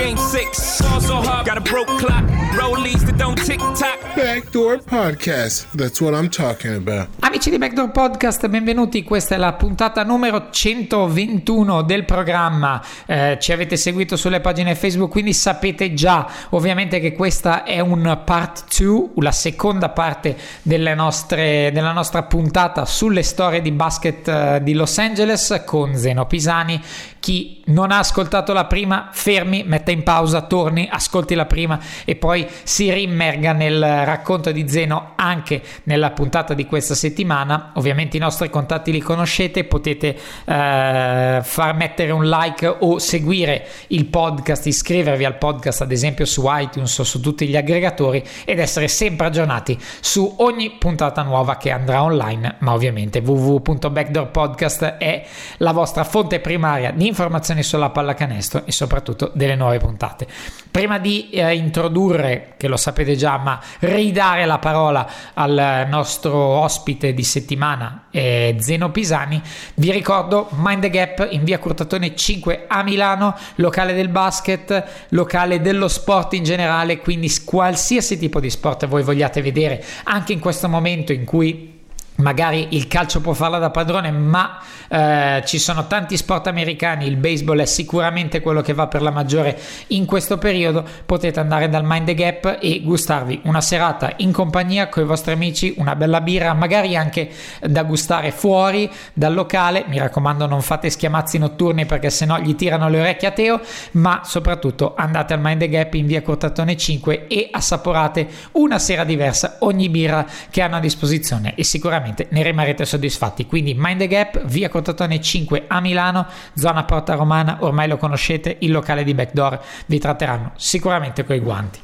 game 0.00 0.16
six. 0.16 0.80
Ball 0.80 1.00
so 1.00 1.16
hard, 1.16 1.46
got 1.46 1.58
a 1.58 1.60
broke 1.60 1.88
clock, 1.98 2.24
rollies 2.56 3.04
that 3.04 3.16
don't 3.18 3.36
tick 3.44 3.58
tock. 3.74 3.98
Backdoor 4.16 4.78
Podcast. 4.78 5.66
That's 5.74 6.00
what 6.00 6.14
I'm 6.14 6.28
talking 6.28 6.74
about. 6.74 7.08
Amici 7.20 7.50
di 7.50 7.58
Backdoor 7.58 7.90
Podcast, 7.90 8.48
benvenuti. 8.48 9.02
Questa 9.02 9.34
è 9.34 9.38
la 9.38 9.52
puntata 9.52 10.02
numero 10.02 10.48
121 10.50 11.82
del 11.82 12.04
programma. 12.04 12.82
Eh, 13.06 13.38
ci 13.40 13.52
avete 13.52 13.76
seguito 13.76 14.16
sulle 14.16 14.40
pagine 14.40 14.74
Facebook, 14.74 15.10
quindi 15.10 15.32
sapete 15.32 15.94
già 15.94 16.26
ovviamente 16.50 16.98
che 16.98 17.12
questa 17.12 17.62
è 17.64 17.80
un 17.80 18.20
part 18.24 18.64
2, 18.76 19.10
la 19.16 19.32
seconda 19.32 19.90
parte 19.90 20.36
delle 20.62 20.94
nostre, 20.94 21.70
della 21.72 21.92
nostra 21.92 22.22
puntata 22.22 22.84
sulle 22.84 23.22
storie 23.22 23.60
di 23.60 23.70
basket 23.70 24.28
eh, 24.28 24.60
di 24.62 24.72
Los 24.72 24.98
Angeles 24.98 25.62
con 25.64 25.94
Zeno 25.94 26.26
Pisani. 26.26 26.80
Chi 27.20 27.62
non 27.66 27.92
ha 27.92 27.98
ascoltato 27.98 28.54
la 28.54 28.64
prima, 28.64 29.10
fermi, 29.12 29.62
metta 29.90 29.92
in 29.92 30.02
pausa, 30.02 30.42
torni, 30.42 30.88
ascolti 30.90 31.34
la 31.34 31.46
prima 31.46 31.78
e 32.04 32.16
poi 32.16 32.46
si 32.62 32.92
rimmerga 32.92 33.52
nel 33.52 34.04
racconto 34.04 34.52
di 34.52 34.68
Zeno 34.68 35.12
anche 35.16 35.62
nella 35.84 36.10
puntata 36.10 36.54
di 36.54 36.66
questa 36.66 36.94
settimana. 36.94 37.72
Ovviamente 37.74 38.16
i 38.16 38.20
nostri 38.20 38.48
contatti 38.48 38.92
li 38.92 39.00
conoscete, 39.00 39.64
potete 39.64 40.16
eh, 40.44 41.40
far 41.42 41.74
mettere 41.74 42.12
un 42.12 42.28
like 42.28 42.66
o 42.66 42.98
seguire 42.98 43.66
il 43.88 44.06
podcast, 44.06 44.66
iscrivervi 44.66 45.24
al 45.24 45.36
podcast 45.36 45.82
ad 45.82 45.92
esempio 45.92 46.24
su 46.24 46.44
iTunes 46.46 46.96
o 46.98 47.04
su 47.04 47.20
tutti 47.20 47.46
gli 47.46 47.56
aggregatori 47.56 48.22
ed 48.44 48.58
essere 48.58 48.88
sempre 48.88 49.26
aggiornati 49.26 49.78
su 50.00 50.34
ogni 50.38 50.70
puntata 50.78 51.22
nuova 51.22 51.56
che 51.56 51.70
andrà 51.70 52.02
online, 52.02 52.56
ma 52.60 52.72
ovviamente 52.72 53.20
www.backdoorpodcast 53.20 54.84
è 54.98 55.24
la 55.58 55.72
vostra 55.72 56.04
fonte 56.04 56.40
primaria 56.40 56.92
di 56.92 57.06
informazioni 57.06 57.62
sulla 57.62 57.90
pallacanestro 57.90 58.62
e 58.64 58.72
soprattutto 58.72 59.30
delle 59.34 59.54
nuove 59.54 59.69
puntate. 59.78 60.26
Prima 60.70 60.98
di 60.98 61.30
eh, 61.30 61.54
introdurre, 61.56 62.54
che 62.56 62.68
lo 62.68 62.76
sapete 62.76 63.16
già, 63.16 63.38
ma 63.38 63.60
ridare 63.80 64.46
la 64.46 64.58
parola 64.58 65.08
al 65.34 65.86
nostro 65.88 66.36
ospite 66.36 67.12
di 67.12 67.24
settimana, 67.24 68.06
eh, 68.10 68.56
Zeno 68.60 68.90
Pisani, 68.90 69.40
vi 69.74 69.90
ricordo 69.90 70.48
Mind 70.52 70.82
the 70.82 70.90
Gap 70.90 71.28
in 71.30 71.44
via 71.44 71.58
Curtatone 71.58 72.14
5 72.14 72.66
a 72.68 72.82
Milano, 72.82 73.36
locale 73.56 73.94
del 73.94 74.08
basket, 74.08 75.06
locale 75.10 75.60
dello 75.60 75.88
sport 75.88 76.34
in 76.34 76.44
generale, 76.44 76.98
quindi 76.98 77.30
qualsiasi 77.44 78.18
tipo 78.18 78.40
di 78.40 78.50
sport 78.50 78.86
voi 78.86 79.02
vogliate 79.02 79.42
vedere, 79.42 79.84
anche 80.04 80.32
in 80.32 80.38
questo 80.38 80.68
momento 80.68 81.12
in 81.12 81.24
cui 81.24 81.78
magari 82.20 82.68
il 82.70 82.86
calcio 82.86 83.20
può 83.20 83.32
farla 83.32 83.58
da 83.58 83.70
padrone, 83.70 84.10
ma 84.10 84.58
eh, 84.88 85.42
ci 85.46 85.58
sono 85.58 85.86
tanti 85.86 86.16
sport 86.16 86.46
americani, 86.46 87.06
il 87.06 87.16
baseball 87.16 87.60
è 87.60 87.66
sicuramente 87.66 88.40
quello 88.40 88.60
che 88.60 88.74
va 88.74 88.86
per 88.86 89.02
la 89.02 89.10
maggiore 89.10 89.58
in 89.88 90.04
questo 90.04 90.38
periodo, 90.38 90.84
potete 91.06 91.40
andare 91.40 91.68
dal 91.68 91.84
Mind 91.84 92.06
the 92.06 92.14
Gap 92.14 92.58
e 92.60 92.80
gustarvi 92.82 93.42
una 93.44 93.60
serata 93.60 94.14
in 94.16 94.32
compagnia 94.32 94.88
con 94.88 95.02
i 95.02 95.06
vostri 95.06 95.32
amici, 95.32 95.74
una 95.78 95.96
bella 95.96 96.20
birra, 96.20 96.52
magari 96.54 96.96
anche 96.96 97.30
da 97.60 97.82
gustare 97.82 98.30
fuori 98.30 98.90
dal 99.12 99.34
locale, 99.34 99.84
mi 99.88 99.98
raccomando 99.98 100.46
non 100.46 100.62
fate 100.62 100.90
schiamazzi 100.90 101.38
notturni 101.38 101.86
perché 101.86 102.10
sennò 102.10 102.38
gli 102.38 102.54
tirano 102.54 102.88
le 102.88 103.00
orecchie 103.00 103.28
a 103.28 103.32
Teo, 103.32 103.60
ma 103.92 104.22
soprattutto 104.24 104.94
andate 104.96 105.34
al 105.34 105.40
Mind 105.40 105.60
the 105.60 105.68
Gap 105.68 105.94
in 105.94 106.06
via 106.06 106.22
Cortatone 106.22 106.76
5 106.76 107.26
e 107.26 107.48
assaporate 107.50 108.28
una 108.52 108.78
sera 108.78 109.04
diversa 109.04 109.56
ogni 109.60 109.88
birra 109.88 110.26
che 110.50 110.62
hanno 110.62 110.76
a 110.76 110.80
disposizione. 110.80 111.54
E 111.54 111.64
sicuramente 111.64 112.09
ne 112.28 112.42
rimarrete 112.42 112.84
soddisfatti. 112.84 113.46
Quindi 113.46 113.74
Mind 113.76 113.98
the 113.98 114.06
Gap, 114.06 114.44
via 114.44 114.68
Cortatone 114.68 115.20
5 115.20 115.64
a 115.66 115.80
Milano, 115.80 116.26
zona 116.54 116.84
Porta 116.84 117.14
Romana, 117.14 117.58
ormai 117.60 117.88
lo 117.88 117.96
conoscete, 117.96 118.56
il 118.60 118.70
locale 118.70 119.04
di 119.04 119.14
Backdoor 119.14 119.60
vi 119.86 119.98
tratteranno 119.98 120.52
sicuramente 120.56 121.24
coi 121.24 121.40
guanti. 121.40 121.78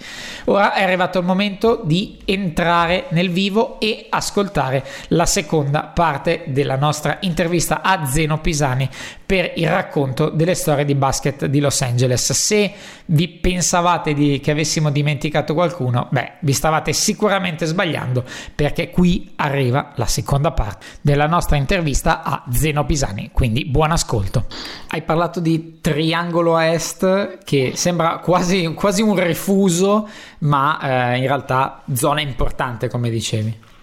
Ora 0.44 0.72
è 0.74 0.82
arrivato 0.82 1.18
il 1.18 1.24
momento 1.24 1.80
di 1.84 2.18
entrare 2.24 3.06
nel 3.10 3.30
vivo 3.30 3.80
e 3.80 4.06
ascoltare 4.10 4.84
la 5.08 5.26
seconda 5.26 5.82
parte 5.82 6.44
della 6.46 6.76
nostra 6.76 7.18
intervista 7.20 7.82
a 7.82 8.04
Zeno 8.06 8.38
Pisani 8.38 8.88
per 9.26 9.52
il 9.56 9.68
racconto 9.68 10.28
delle 10.28 10.54
storie 10.54 10.84
di 10.84 10.94
basket 10.94 11.46
di 11.46 11.58
Los 11.58 11.82
Angeles. 11.82 12.32
Se 12.32 12.72
vi 13.06 13.28
pensavate 13.28 14.14
di, 14.14 14.38
che 14.40 14.52
avessimo 14.52 14.90
dimenticato 14.90 15.52
qualcuno, 15.52 16.06
beh, 16.10 16.34
vi 16.40 16.52
stavate 16.52 16.92
sicuramente 16.92 17.66
sbagliando 17.66 18.24
perché 18.54 18.90
qui 18.90 19.32
arriva 19.36 19.92
la 19.96 20.06
seconda 20.06 20.52
parte 20.52 20.86
della 21.00 21.26
nostra 21.26 21.56
intervista 21.56 22.22
a 22.22 22.44
Zeno 22.50 22.86
Pisani. 22.86 23.30
Quindi 23.32 23.64
buon 23.64 23.90
ascolto. 23.90 24.46
Hai 24.88 25.02
parlato 25.02 25.40
di 25.40 25.80
triangolo 25.80 26.54
a 26.54 26.66
est 26.66 27.38
che 27.42 27.72
sembra 27.74 28.18
quasi, 28.18 28.72
quasi 28.74 29.02
un 29.02 29.16
refuso, 29.16 30.08
ma 30.38 31.14
eh, 31.14 31.18
in 31.18 31.26
realtà 31.26 31.82
zona 31.92 32.20
importante, 32.20 32.88
come 32.88 33.10
dicevi 33.10 33.74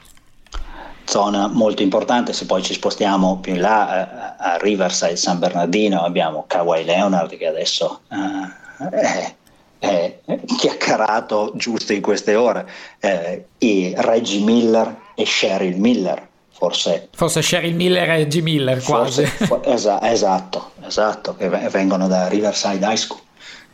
zona 1.06 1.47
molto 1.47 1.81
importante, 1.81 2.34
se 2.34 2.46
poi 2.46 2.64
ci 2.64 2.74
spostiamo 2.74 3.40
più 3.40 3.53
in 3.56 3.62
là 3.62 4.02
eh, 4.02 4.36
a 4.38 4.58
Riverside 4.58 5.16
San 5.16 5.40
Bernardino 5.40 6.02
abbiamo 6.02 6.46
Kawhi 6.47 6.84
Leonard 6.84 7.36
che 7.38 7.47
adesso 7.47 8.02
eh, 8.09 9.36
è, 9.80 10.19
è, 10.25 10.40
chiacchierato 10.58 11.52
giusto 11.56 11.94
in 11.94 12.02
queste 12.02 12.36
ore, 12.36 12.66
eh, 13.00 13.46
e 13.58 13.94
Reggie 13.97 14.40
Miller 14.40 14.96
e 15.16 15.24
Cheryl 15.24 15.78
Miller. 15.78 16.30
Forse, 16.50 17.09
forse 17.14 17.41
Cheryl 17.41 17.75
Miller 17.75 18.03
e 18.03 18.06
Reggie 18.06 18.41
Miller 18.41 18.81
quasi. 18.81 19.25
Forse, 19.25 19.70
esa, 19.70 20.02
esatto, 20.09 20.72
esatto, 20.85 21.35
che 21.35 21.50
vengono 21.50 22.08
da 22.08 22.30
Riverside 22.30 22.85
High 22.85 22.96
School. 22.96 23.20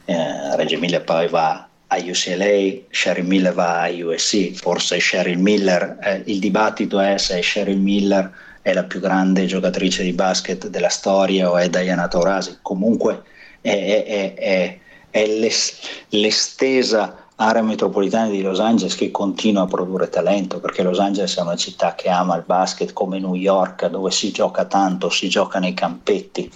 Eh, 0.05 0.55
Reggie 0.55 0.77
Miller 0.77 1.03
poi 1.03 1.27
va 1.27 1.68
a 1.91 1.97
UCLA, 1.97 2.81
Sheryl 2.91 3.25
Miller 3.25 3.53
va 3.53 3.81
a 3.81 3.89
USC, 3.89 4.53
forse 4.53 4.99
Sheryl 4.99 5.39
Miller, 5.39 5.97
eh, 6.01 6.21
il 6.25 6.39
dibattito 6.39 6.99
è 6.99 7.17
se 7.17 7.41
Sheryl 7.41 7.79
Miller 7.79 8.31
è 8.61 8.73
la 8.73 8.83
più 8.83 8.99
grande 8.99 9.45
giocatrice 9.45 10.03
di 10.03 10.13
basket 10.13 10.67
della 10.67 10.89
storia 10.89 11.49
o 11.49 11.57
è 11.57 11.67
Diana 11.69 12.07
Taurasi, 12.07 12.59
comunque 12.61 13.23
è, 13.61 14.03
è, 14.05 14.33
è, 14.35 14.79
è 15.09 15.25
l'es, 15.25 15.79
l'estesa 16.09 17.25
area 17.35 17.61
metropolitana 17.63 18.29
di 18.29 18.41
Los 18.41 18.59
Angeles 18.59 18.95
che 18.95 19.11
continua 19.11 19.63
a 19.63 19.67
produrre 19.67 20.09
talento 20.09 20.59
perché 20.59 20.83
Los 20.83 20.99
Angeles 20.99 21.37
è 21.37 21.41
una 21.41 21.55
città 21.55 21.95
che 21.95 22.09
ama 22.09 22.35
il 22.35 22.43
basket 22.45 22.93
come 22.93 23.17
New 23.17 23.33
York 23.33 23.87
dove 23.87 24.11
si 24.11 24.31
gioca 24.31 24.65
tanto, 24.65 25.09
si 25.09 25.29
gioca 25.29 25.57
nei 25.57 25.73
campetti, 25.73 26.51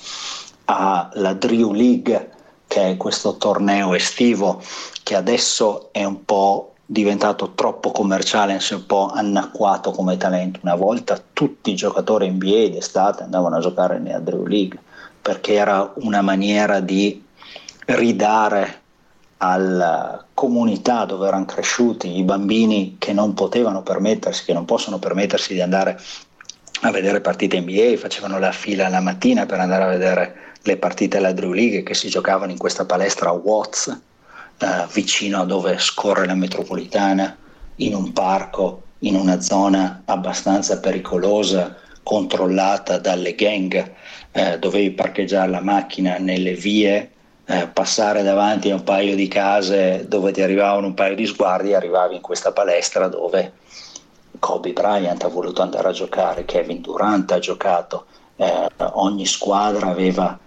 ha 0.66 1.10
la 1.14 1.34
Drew 1.34 1.72
League 1.72 2.33
che 2.74 2.90
è 2.90 2.98
questo 2.98 3.38
torneo 3.38 3.94
estivo 3.94 4.60
che 5.04 5.14
adesso 5.16 5.90
è 5.92 6.04
un 6.04 6.26
po' 6.26 6.74
diventato 6.84 7.52
troppo 7.54 7.92
commerciale, 7.92 8.60
si 8.60 8.74
è 8.74 8.78
un 8.78 8.88
po' 8.88 9.12
anacquato 9.14 9.92
come 9.92 10.18
talento. 10.18 10.60
Una 10.64 10.74
volta 10.74 11.22
tutti 11.34 11.70
i 11.70 11.76
giocatori 11.76 12.28
NBA 12.32 12.70
d'estate 12.70 13.22
andavano 13.22 13.58
a 13.58 13.60
giocare 13.60 14.00
nella 14.00 14.18
Drew 14.18 14.48
League 14.48 14.80
perché 15.22 15.54
era 15.54 15.94
una 15.98 16.22
maniera 16.22 16.80
di 16.80 17.24
ridare 17.86 18.82
alla 19.38 20.26
comunità 20.34 21.06
dove 21.06 21.28
erano 21.28 21.46
cresciuti 21.46 22.18
i 22.18 22.24
bambini 22.24 22.96
che 22.98 23.14
non 23.14 23.36
potevano 23.36 23.84
permettersi, 23.84 24.46
che 24.46 24.54
non 24.54 24.66
possono 24.66 24.98
permettersi 24.98 25.54
di 25.54 25.62
andare 25.62 26.00
a 26.82 26.90
vedere 26.90 27.22
partite 27.22 27.60
NBA, 27.60 27.98
facevano 27.98 28.40
la 28.40 28.52
fila 28.52 28.90
la 28.90 29.00
mattina 29.00 29.46
per 29.46 29.60
andare 29.60 29.84
a 29.84 29.88
vedere 29.90 30.53
le 30.64 30.78
partite 30.78 31.18
alla 31.18 31.34
Drew 31.34 31.52
League 31.52 31.84
che 31.84 31.94
si 31.94 32.08
giocavano 32.08 32.52
in 32.52 32.58
questa 32.58 32.86
palestra 32.86 33.30
a 33.30 33.34
Watts 33.34 34.02
eh, 34.58 34.88
vicino 34.94 35.42
a 35.42 35.46
dove 35.46 35.78
scorre 35.78 36.26
la 36.26 36.36
metropolitana, 36.36 37.36
in 37.78 37.96
un 37.96 38.14
parco, 38.14 38.84
in 39.00 39.16
una 39.16 39.42
zona 39.42 40.04
abbastanza 40.06 40.80
pericolosa, 40.80 41.76
controllata 42.04 42.98
dalle 42.98 43.36
gang, 43.36 43.92
eh, 44.32 44.60
dovevi 44.60 44.92
parcheggiare 44.92 45.50
la 45.50 45.62
macchina 45.62 46.18
nelle 46.18 46.54
vie, 46.54 47.12
eh, 47.46 47.68
passare 47.68 48.24
davanti 48.24 48.70
a 48.70 48.76
un 48.76 48.84
paio 48.84 49.16
di 49.16 49.28
case 49.28 50.06
dove 50.08 50.32
ti 50.32 50.42
arrivavano 50.42 50.88
un 50.88 50.94
paio 50.94 51.16
di 51.16 51.26
sguardi 51.26 51.72
e 51.72 51.76
arrivavi 51.76 52.16
in 52.16 52.22
questa 52.22 52.54
palestra 52.54 53.08
dove 53.08 53.54
Kobe 54.40 54.72
Bryant 54.72 55.24
ha 55.24 55.28
voluto 55.28 55.62
andare 55.62 55.90
a 55.90 55.94
giocare, 55.94 56.46
Kevin 56.46 56.82
Durant 56.82 57.32
ha 57.32 57.40
giocato, 57.40 58.06
eh, 58.38 58.68
ogni 58.94 59.26
squadra 59.26 59.88
aveva 59.88 60.38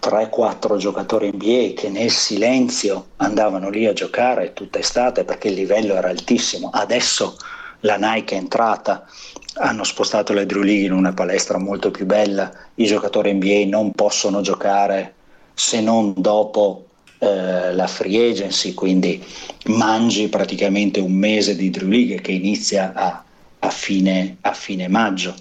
3-4 0.00 0.76
giocatori 0.76 1.30
NBA 1.32 1.74
che 1.74 1.88
nel 1.90 2.10
silenzio 2.10 3.08
andavano 3.16 3.68
lì 3.68 3.86
a 3.86 3.92
giocare 3.92 4.52
tutta 4.52 4.78
estate 4.78 5.24
perché 5.24 5.48
il 5.48 5.54
livello 5.54 5.94
era 5.94 6.08
altissimo. 6.08 6.70
Adesso 6.72 7.36
la 7.80 7.96
Nike 7.96 8.34
è 8.34 8.38
entrata, 8.38 9.06
hanno 9.54 9.84
spostato 9.84 10.32
le 10.32 10.46
Drew 10.46 10.62
League 10.62 10.84
in 10.84 10.92
una 10.92 11.12
palestra 11.12 11.58
molto 11.58 11.90
più 11.90 12.06
bella, 12.06 12.50
i 12.76 12.86
giocatori 12.86 13.32
NBA 13.32 13.64
non 13.66 13.92
possono 13.92 14.40
giocare 14.40 15.14
se 15.54 15.80
non 15.80 16.14
dopo 16.16 16.86
eh, 17.18 17.74
la 17.74 17.86
free 17.86 18.30
agency, 18.30 18.72
quindi 18.74 19.22
mangi 19.66 20.28
praticamente 20.28 21.00
un 21.00 21.12
mese 21.12 21.54
di 21.56 21.70
Drew 21.70 21.88
League 21.88 22.20
che 22.20 22.32
inizia 22.32 22.92
a, 22.94 23.22
a, 23.58 23.70
fine, 23.70 24.38
a 24.40 24.52
fine, 24.52 24.88
maggio. 24.88 25.34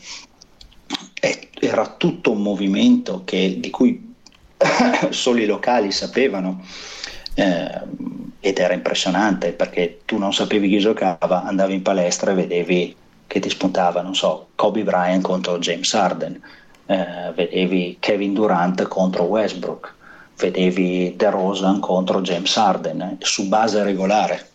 Era 1.61 1.87
tutto 1.97 2.31
un 2.31 2.41
movimento 2.41 3.23
che, 3.25 3.57
di 3.59 3.69
cui 3.69 4.08
solo 5.09 5.39
i 5.39 5.45
locali 5.45 5.91
sapevano 5.91 6.63
eh, 7.33 7.81
ed 8.41 8.57
era 8.57 8.73
impressionante 8.73 9.51
perché 9.51 10.01
tu 10.05 10.17
non 10.17 10.33
sapevi 10.33 10.69
chi 10.69 10.79
giocava, 10.79 11.43
andavi 11.43 11.73
in 11.73 11.81
palestra 11.81 12.31
e 12.31 12.35
vedevi 12.35 12.95
che 13.27 13.39
ti 13.39 13.49
spuntava, 13.49 14.01
non 14.01 14.15
so, 14.15 14.47
Kobe 14.55 14.83
Bryant 14.83 15.21
contro 15.21 15.59
James 15.59 15.93
Harden, 15.93 16.41
eh, 16.87 17.31
vedevi 17.35 17.97
Kevin 17.99 18.33
Durant 18.33 18.87
contro 18.87 19.23
Westbrook, 19.23 19.93
vedevi 20.37 21.13
DeRozan 21.15 21.79
contro 21.79 22.21
James 22.21 22.55
Harden 22.57 23.01
eh, 23.01 23.17
su 23.19 23.47
base 23.47 23.83
regolare. 23.83 24.47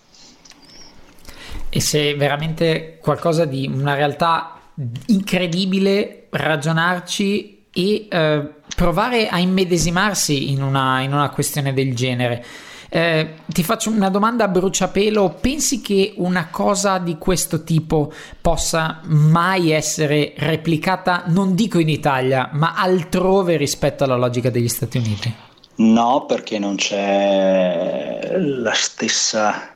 E 1.68 1.80
se 1.80 2.14
veramente 2.14 2.98
qualcosa 3.00 3.44
di 3.44 3.70
una 3.72 3.94
realtà 3.94 4.60
incredibile 5.06 6.26
ragionarci 6.30 7.53
e 7.74 8.06
eh, 8.08 8.48
provare 8.74 9.28
a 9.28 9.38
immedesimarsi 9.38 10.50
in 10.52 10.62
una, 10.62 11.00
in 11.02 11.12
una 11.12 11.28
questione 11.28 11.74
del 11.74 11.94
genere. 11.94 12.44
Eh, 12.88 13.34
ti 13.46 13.64
faccio 13.64 13.90
una 13.90 14.08
domanda 14.08 14.44
a 14.44 14.48
bruciapelo. 14.48 15.38
Pensi 15.40 15.80
che 15.80 16.14
una 16.18 16.46
cosa 16.48 16.98
di 16.98 17.18
questo 17.18 17.64
tipo 17.64 18.12
possa 18.40 19.00
mai 19.06 19.72
essere 19.72 20.32
replicata, 20.36 21.24
non 21.26 21.56
dico 21.56 21.80
in 21.80 21.88
Italia, 21.88 22.50
ma 22.52 22.74
altrove 22.76 23.56
rispetto 23.56 24.04
alla 24.04 24.16
logica 24.16 24.48
degli 24.48 24.68
Stati 24.68 24.98
Uniti? 24.98 25.34
No, 25.76 26.24
perché 26.26 26.60
non 26.60 26.76
c'è 26.76 28.30
stessa, 28.74 29.74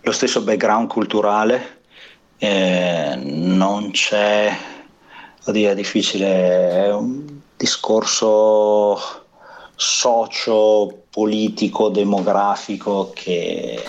lo 0.00 0.12
stesso 0.12 0.42
background 0.42 0.86
culturale, 0.86 1.80
eh, 2.38 3.18
non 3.20 3.90
c'è, 3.90 4.56
oddio, 5.44 5.70
è 5.70 5.74
difficile, 5.74 6.86
è 6.86 6.92
un 6.92 7.40
discorso 7.56 9.00
socio-politico, 9.76 11.88
demografico 11.88 13.12
che 13.14 13.82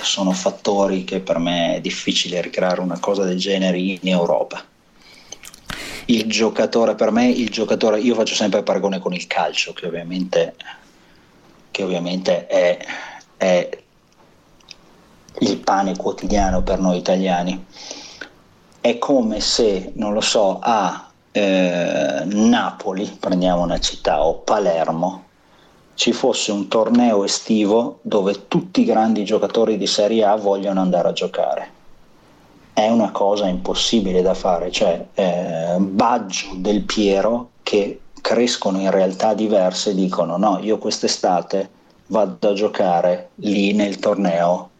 sono 0.00 0.32
fattori 0.32 1.04
che 1.04 1.20
per 1.20 1.38
me 1.38 1.76
è 1.76 1.80
difficile 1.80 2.40
ricreare 2.40 2.80
una 2.80 2.98
cosa 2.98 3.24
del 3.24 3.38
genere 3.38 3.78
in 3.78 3.98
Europa. 4.02 4.64
Il 6.06 6.26
giocatore, 6.26 6.94
per 6.94 7.10
me, 7.10 7.28
il 7.28 7.50
giocatore, 7.50 8.00
io 8.00 8.14
faccio 8.14 8.34
sempre 8.34 8.62
paragone 8.62 8.98
con 8.98 9.12
il 9.12 9.26
calcio, 9.26 9.72
che 9.72 9.86
ovviamente 9.86 10.54
che 11.72 11.82
ovviamente 11.82 12.46
è, 12.46 12.78
è 13.36 13.68
il 15.40 15.58
pane 15.58 15.96
quotidiano 15.96 16.62
per 16.62 16.78
noi 16.78 16.98
italiani. 16.98 17.66
È 18.82 18.98
come 18.98 19.38
se, 19.38 19.92
non 19.94 20.12
lo 20.12 20.20
so, 20.20 20.58
a 20.60 21.08
eh, 21.30 22.22
Napoli, 22.24 23.16
prendiamo 23.20 23.62
una 23.62 23.78
città, 23.78 24.24
o 24.24 24.38
Palermo, 24.38 25.22
ci 25.94 26.12
fosse 26.12 26.50
un 26.50 26.66
torneo 26.66 27.22
estivo 27.22 28.00
dove 28.02 28.48
tutti 28.48 28.80
i 28.80 28.84
grandi 28.84 29.22
giocatori 29.24 29.78
di 29.78 29.86
Serie 29.86 30.24
A 30.24 30.34
vogliono 30.34 30.80
andare 30.80 31.10
a 31.10 31.12
giocare. 31.12 31.70
È 32.72 32.88
una 32.88 33.12
cosa 33.12 33.46
impossibile 33.46 34.20
da 34.20 34.34
fare, 34.34 34.72
cioè 34.72 35.06
eh, 35.14 35.76
Baggio 35.78 36.54
del 36.56 36.82
Piero 36.82 37.50
che 37.62 38.00
crescono 38.20 38.80
in 38.80 38.90
realtà 38.90 39.32
diverse 39.32 39.94
dicono 39.94 40.36
no, 40.36 40.58
io 40.60 40.78
quest'estate 40.78 41.70
vado 42.08 42.48
a 42.48 42.52
giocare 42.54 43.30
lì 43.36 43.74
nel 43.74 44.00
torneo 44.00 44.70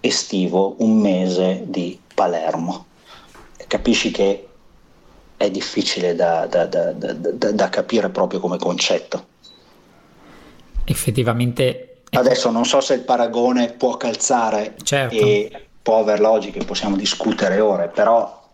estivo 0.00 0.74
un 0.78 0.98
mese 0.98 1.62
di 1.66 1.96
Palermo. 2.12 2.86
Capisci 3.74 4.12
che 4.12 4.46
è 5.36 5.50
difficile 5.50 6.14
da, 6.14 6.46
da, 6.46 6.64
da, 6.64 6.92
da 6.92 7.68
capire 7.68 8.08
proprio 8.08 8.38
come 8.38 8.56
concetto. 8.56 9.26
Effettivamente. 10.84 12.02
Adesso 12.10 12.52
non 12.52 12.64
so 12.66 12.80
se 12.80 12.94
il 12.94 13.00
paragone 13.00 13.72
può 13.72 13.96
calzare 13.96 14.76
certo. 14.80 15.16
e 15.16 15.66
può 15.82 15.98
aver 15.98 16.20
logica, 16.20 16.62
possiamo 16.62 16.94
discutere 16.94 17.58
ore, 17.58 17.88
però 17.88 18.48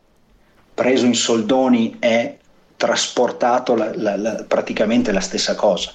preso 0.72 1.04
in 1.04 1.14
soldoni 1.14 1.96
è 1.98 2.38
trasportato 2.78 3.74
la, 3.74 3.92
la, 3.94 4.16
la, 4.16 4.44
praticamente 4.48 5.12
la 5.12 5.20
stessa 5.20 5.54
cosa. 5.54 5.92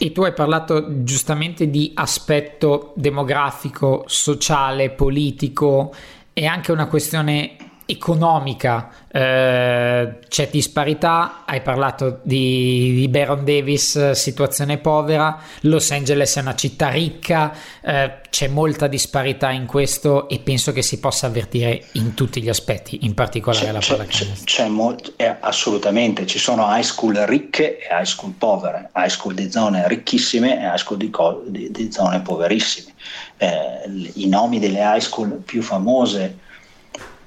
E 0.00 0.10
tu 0.10 0.22
hai 0.22 0.32
parlato 0.32 1.04
giustamente 1.04 1.70
di 1.70 1.92
aspetto 1.94 2.92
demografico, 2.96 4.02
sociale, 4.08 4.90
politico 4.90 5.94
e 6.32 6.46
anche 6.46 6.72
una 6.72 6.88
questione 6.88 7.68
economica 7.90 8.90
eh, 9.12 10.18
c'è 10.28 10.48
disparità, 10.50 11.42
hai 11.44 11.60
parlato 11.62 12.20
di, 12.22 12.94
di, 12.94 13.08
Baron 13.08 13.44
Davis, 13.44 14.12
situazione 14.12 14.78
povera, 14.78 15.40
Los 15.62 15.90
Angeles 15.90 16.36
è 16.36 16.40
una 16.40 16.54
città 16.54 16.90
ricca, 16.90 17.52
eh, 17.82 18.20
c'è 18.30 18.46
molta 18.46 18.86
disparità 18.86 19.50
in 19.50 19.66
questo 19.66 20.28
e 20.28 20.38
penso 20.38 20.72
che 20.72 20.82
si 20.82 21.00
possa 21.00 21.26
avvertire 21.26 21.86
in 21.92 22.14
tutti 22.14 22.40
gli 22.40 22.48
aspetti, 22.48 23.04
in 23.04 23.14
particolare 23.14 23.66
c'è, 23.66 23.72
la 23.72 23.80
pallacanestro. 23.80 24.44
C'è, 24.44 24.62
c'è 24.62 24.68
molto, 24.68 25.12
eh, 25.16 25.36
assolutamente, 25.40 26.26
ci 26.26 26.38
sono 26.38 26.66
high 26.68 26.84
school 26.84 27.16
ricche 27.26 27.78
e 27.78 27.88
high 27.90 28.04
school 28.04 28.32
povere, 28.38 28.90
high 28.94 29.08
school 29.08 29.34
di 29.34 29.50
zone 29.50 29.88
ricchissime 29.88 30.60
e 30.62 30.66
high 30.66 30.76
school 30.76 30.98
di, 30.98 31.10
di, 31.46 31.70
di 31.72 31.92
zone 31.92 32.20
poverissime. 32.20 32.94
Eh, 33.38 34.12
I 34.14 34.28
nomi 34.28 34.60
delle 34.60 34.80
high 34.80 35.00
school 35.00 35.42
più 35.44 35.62
famose 35.62 36.48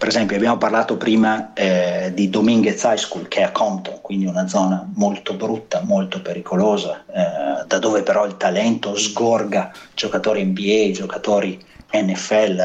per 0.03 0.11
esempio 0.11 0.35
abbiamo 0.35 0.57
parlato 0.57 0.97
prima 0.97 1.53
eh, 1.53 2.11
di 2.13 2.29
Dominguez 2.29 2.83
High 2.83 2.97
School 2.97 3.29
che 3.29 3.39
è 3.39 3.43
a 3.43 3.51
Compton, 3.51 4.01
quindi 4.01 4.25
una 4.25 4.49
zona 4.49 4.85
molto 4.95 5.33
brutta, 5.35 5.79
molto 5.81 6.21
pericolosa, 6.21 7.05
eh, 7.09 7.65
da 7.65 7.79
dove 7.79 8.03
però 8.03 8.25
il 8.25 8.35
talento 8.35 8.97
sgorga 8.97 9.71
giocatori 9.93 10.43
NBA, 10.43 10.91
giocatori 10.91 11.57
NFL 11.93 12.59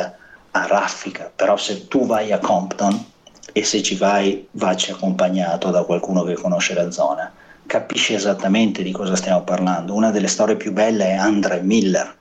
a 0.51 0.67
raffica, 0.67 1.31
però 1.33 1.57
se 1.57 1.87
tu 1.87 2.07
vai 2.07 2.33
a 2.33 2.41
Compton 2.41 3.05
e 3.53 3.63
se 3.63 3.85
ci 3.85 3.95
vai 3.95 4.49
vacci 4.51 4.91
accompagnato 4.91 5.71
da 5.71 5.85
qualcuno 5.85 6.25
che 6.25 6.35
conosce 6.35 6.75
la 6.75 6.91
zona, 6.91 7.33
capisci 7.67 8.15
esattamente 8.15 8.83
di 8.83 8.91
cosa 8.91 9.15
stiamo 9.15 9.43
parlando. 9.43 9.95
Una 9.95 10.11
delle 10.11 10.27
storie 10.27 10.57
più 10.57 10.73
belle 10.73 11.11
è 11.11 11.15
Andre 11.15 11.61
Miller, 11.61 12.17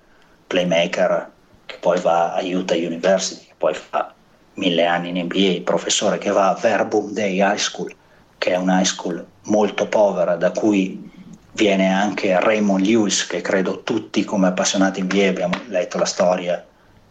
playmaker 0.45 1.31
che 1.65 1.77
poi 1.79 1.99
va 2.01 2.35
a 2.35 2.41
Utah 2.43 2.75
University, 2.75 3.47
che 3.47 3.55
poi 3.57 3.73
fa 3.73 4.13
mille 4.57 4.85
anni 4.85 5.09
in 5.09 5.25
NBA, 5.25 5.61
professore 5.63 6.17
che 6.17 6.31
va 6.31 6.49
a 6.49 6.53
Verbum 6.53 7.11
Day 7.11 7.41
High 7.41 7.57
School, 7.57 7.93
che 8.37 8.51
è 8.51 8.55
una 8.55 8.79
high 8.79 8.85
school 8.85 9.25
molto 9.43 9.87
povera, 9.87 10.35
da 10.35 10.51
cui 10.51 11.09
viene 11.53 11.91
anche 11.91 12.39
Raymond 12.39 12.85
Lewis, 12.85 13.25
che 13.25 13.41
credo 13.41 13.81
tutti 13.81 14.23
come 14.23 14.47
appassionati 14.47 15.01
NBA 15.01 15.27
abbiamo 15.27 15.59
letto 15.67 15.97
la 15.97 16.05
storia 16.05 16.63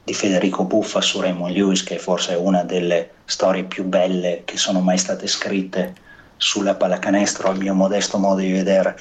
di 0.04 0.14
Federico 0.14 0.64
Buffa 0.64 1.00
su 1.00 1.20
Raymond 1.20 1.52
Lewis, 1.52 1.82
che 1.82 1.98
forse 1.98 2.32
è 2.32 2.36
una 2.36 2.62
delle 2.62 3.10
storie 3.24 3.64
più 3.64 3.84
belle 3.84 4.42
che 4.44 4.56
sono 4.56 4.80
mai 4.80 4.98
state 4.98 5.26
scritte 5.26 5.94
sulla 6.36 6.74
pallacanestro, 6.74 7.48
al 7.48 7.58
mio 7.58 7.74
modesto 7.74 8.18
modo 8.18 8.40
di 8.40 8.52
vedere. 8.52 8.96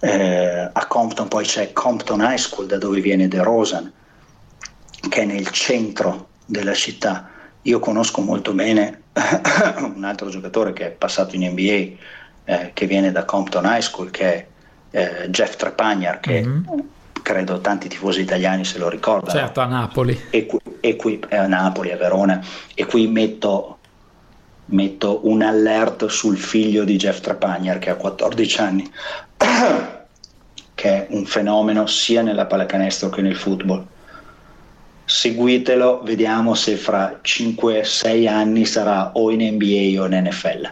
Eh, 0.00 0.70
a 0.72 0.86
Compton 0.86 1.28
poi 1.28 1.44
c'è 1.44 1.72
Compton 1.72 2.20
High 2.20 2.38
School, 2.38 2.66
da 2.66 2.78
dove 2.78 3.00
viene 3.00 3.28
De 3.28 3.42
Rosan, 3.42 3.92
che 5.08 5.22
è 5.22 5.24
nel 5.24 5.48
centro 5.50 6.28
della 6.46 6.74
città 6.74 7.29
io 7.62 7.78
conosco 7.78 8.20
molto 8.22 8.52
bene 8.52 9.02
un 9.94 10.04
altro 10.04 10.28
giocatore 10.28 10.72
che 10.72 10.86
è 10.86 10.90
passato 10.90 11.34
in 11.34 11.50
NBA, 11.50 11.62
eh, 12.44 12.70
che 12.72 12.86
viene 12.86 13.12
da 13.12 13.24
Compton 13.24 13.64
High 13.64 13.80
School, 13.80 14.10
che 14.10 14.32
è 14.32 14.46
eh, 14.90 15.30
Jeff 15.30 15.56
Trepagnar, 15.56 16.20
che 16.20 16.42
mm-hmm. 16.42 16.62
credo 17.22 17.60
tanti 17.60 17.88
tifosi 17.88 18.20
italiani 18.20 18.64
se 18.64 18.78
lo 18.78 18.88
ricordano. 18.88 19.38
Certo, 19.38 19.60
a 19.60 19.66
Napoli. 19.66 20.18
E 20.30 20.46
qui, 20.46 20.58
e 20.80 20.96
qui 20.96 21.20
a 21.30 21.46
Napoli, 21.46 21.92
a 21.92 21.96
Verona. 21.96 22.42
E 22.74 22.86
qui 22.86 23.06
metto, 23.08 23.78
metto 24.66 25.20
un 25.24 25.42
alert 25.42 26.06
sul 26.06 26.38
figlio 26.38 26.84
di 26.84 26.96
Jeff 26.96 27.20
Trepagnar, 27.20 27.78
che 27.78 27.90
ha 27.90 27.96
14 27.96 28.60
anni, 28.60 28.90
che 30.74 30.88
è 30.88 31.06
un 31.10 31.26
fenomeno 31.26 31.86
sia 31.86 32.22
nella 32.22 32.46
pallacanestro 32.46 33.10
che 33.10 33.20
nel 33.22 33.36
football 33.36 33.86
seguitelo, 35.10 36.02
vediamo 36.04 36.54
se 36.54 36.76
fra 36.76 37.18
5-6 37.20 38.28
anni 38.28 38.64
sarà 38.64 39.10
o 39.14 39.32
in 39.32 39.40
NBA 39.54 40.00
o 40.00 40.06
in 40.06 40.22
NFL, 40.24 40.70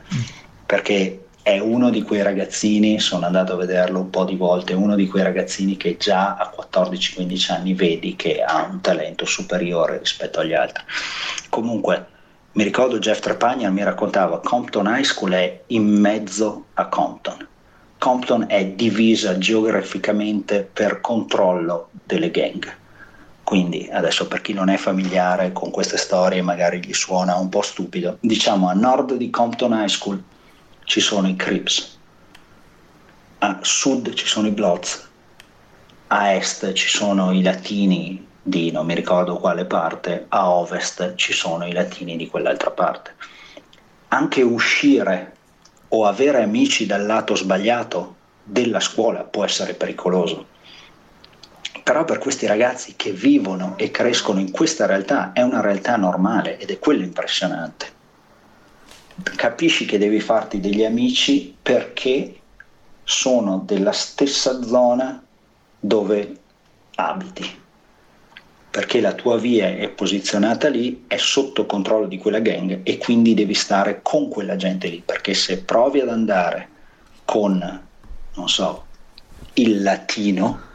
perché 0.65 1.25
è 1.43 1.59
uno 1.59 1.91
di 1.91 2.03
quei 2.03 2.23
ragazzini, 2.23 3.01
sono 3.01 3.27
andato 3.27 3.55
a 3.55 3.57
vederlo 3.57 3.99
un 3.99 4.11
po' 4.11 4.25
di 4.25 4.37
volte, 4.37 4.75
uno 4.75 4.95
di 4.95 5.09
quei 5.09 5.25
ragazzini 5.25 5.77
che 5.77 5.97
già 5.97 6.37
a 6.37 6.55
14-15 6.57 7.53
anni 7.53 7.75
vedi 7.75 8.15
che 8.15 8.41
ha 8.41 8.69
un 8.71 8.81
talento 8.81 9.25
superiore 9.25 9.99
rispetto 9.99 10.39
agli 10.39 10.55
altri. 10.55 10.85
Comunque, 11.49 12.07
mi 12.53 12.63
ricordo 12.63 13.01
Jeff 13.01 13.19
Trepagna 13.19 13.71
mi 13.71 13.83
raccontava 13.83 14.41
Compton 14.41 14.87
High 14.87 15.05
School 15.05 15.33
è 15.33 15.63
in 15.69 15.85
mezzo 15.85 16.67
a 16.75 16.87
Compton. 16.87 17.45
Compton 17.99 18.45
è 18.47 18.65
divisa 18.67 19.37
geograficamente 19.37 20.69
per 20.73 21.01
controllo 21.01 21.91
delle 22.05 22.31
gang 22.31 22.87
quindi 23.49 23.89
adesso 23.91 24.29
per 24.29 24.43
chi 24.43 24.53
non 24.53 24.69
è 24.69 24.77
familiare 24.77 25.53
con 25.53 25.71
queste 25.71 25.97
storie 25.97 26.43
magari 26.43 26.85
gli 26.85 26.93
suona 26.93 27.37
un 27.37 27.49
po' 27.49 27.63
stupido. 27.63 28.19
Diciamo 28.21 28.69
a 28.69 28.75
nord 28.75 29.15
di 29.15 29.31
Compton 29.31 29.73
High 29.73 29.89
School 29.89 30.23
ci 30.85 31.01
sono 31.01 31.29
i 31.29 31.35
Crips, 31.35 31.99
a 33.39 33.59
sud 33.63 34.13
ci 34.13 34.27
sono 34.27 34.49
i 34.49 34.51
Bloods, 34.51 35.09
a 36.09 36.35
est 36.35 36.75
ci 36.75 36.89
sono 36.89 37.33
i 37.33 37.41
latini 37.41 38.23
di 38.43 38.71
non 38.71 38.85
mi 38.85 38.95
ricordo 38.95 39.39
quale 39.39 39.65
parte, 39.65 40.27
a 40.29 40.51
ovest 40.51 41.15
ci 41.15 41.33
sono 41.33 41.67
i 41.67 41.73
latini 41.73 42.19
di 42.19 42.29
quell'altra 42.29 42.71
parte. 42.71 43.15
Anche 44.09 44.43
uscire 44.43 45.37
o 45.89 46.05
avere 46.05 46.43
amici 46.43 46.85
dal 46.85 47.07
lato 47.07 47.35
sbagliato 47.35 48.17
della 48.43 48.81
scuola 48.81 49.21
può 49.21 49.43
essere 49.43 49.73
pericoloso 49.73 50.57
però 51.89 52.05
per 52.05 52.19
questi 52.19 52.47
ragazzi 52.47 52.97
che 52.97 53.13
vivono 53.13 53.73
e 53.79 53.91
crescono 53.91 54.41
in 54.41 54.51
questa 54.51 54.85
realtà 54.85 55.33
è 55.33 55.41
una 55.41 55.63
realtà 55.63 55.97
normale 55.97 56.59
ed 56.59 56.69
è 56.69 56.79
quello 56.79 57.03
impressionante. 57.03 57.87
Capisci 59.23 59.87
che 59.87 59.97
devi 59.97 60.21
farti 60.21 60.61
degli 60.61 60.85
amici 60.85 61.57
perché 61.63 62.41
sono 63.05 63.63
della 63.65 63.93
stessa 63.93 64.63
zona 64.63 65.25
dove 65.81 66.37
abiti, 66.97 67.59
perché 68.69 69.01
la 69.01 69.15
tua 69.15 69.39
via 69.39 69.69
è 69.69 69.89
posizionata 69.89 70.69
lì, 70.69 71.05
è 71.07 71.17
sotto 71.17 71.65
controllo 71.65 72.07
di 72.07 72.19
quella 72.19 72.41
gang 72.41 72.81
e 72.83 72.99
quindi 72.99 73.33
devi 73.33 73.55
stare 73.55 74.01
con 74.03 74.29
quella 74.29 74.57
gente 74.57 74.89
lì, 74.89 75.03
perché 75.03 75.33
se 75.33 75.63
provi 75.63 76.01
ad 76.01 76.11
andare 76.11 76.69
con, 77.25 77.87
non 78.35 78.49
so, 78.51 78.85
il 79.55 79.81
latino, 79.83 80.67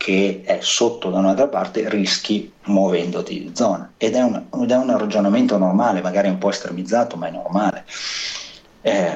che 0.00 0.40
è 0.46 0.60
sotto 0.62 1.10
da 1.10 1.18
un'altra 1.18 1.46
parte 1.48 1.86
rischi 1.90 2.50
muovendoti 2.64 3.38
di 3.38 3.50
zona 3.54 3.92
ed 3.98 4.14
è, 4.14 4.22
un, 4.22 4.46
ed 4.50 4.70
è 4.70 4.76
un 4.76 4.96
ragionamento 4.96 5.58
normale, 5.58 6.00
magari 6.00 6.30
un 6.30 6.38
po' 6.38 6.48
estremizzato, 6.48 7.16
ma 7.16 7.26
è 7.26 7.30
normale. 7.30 7.84
Eh, 8.80 9.12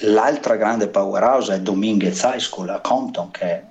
l'altra 0.00 0.56
grande 0.56 0.88
powerhouse 0.88 1.54
è 1.54 1.60
Dominguez 1.60 2.22
High 2.24 2.40
School 2.40 2.68
a 2.68 2.80
Compton, 2.80 3.30
che 3.30 3.62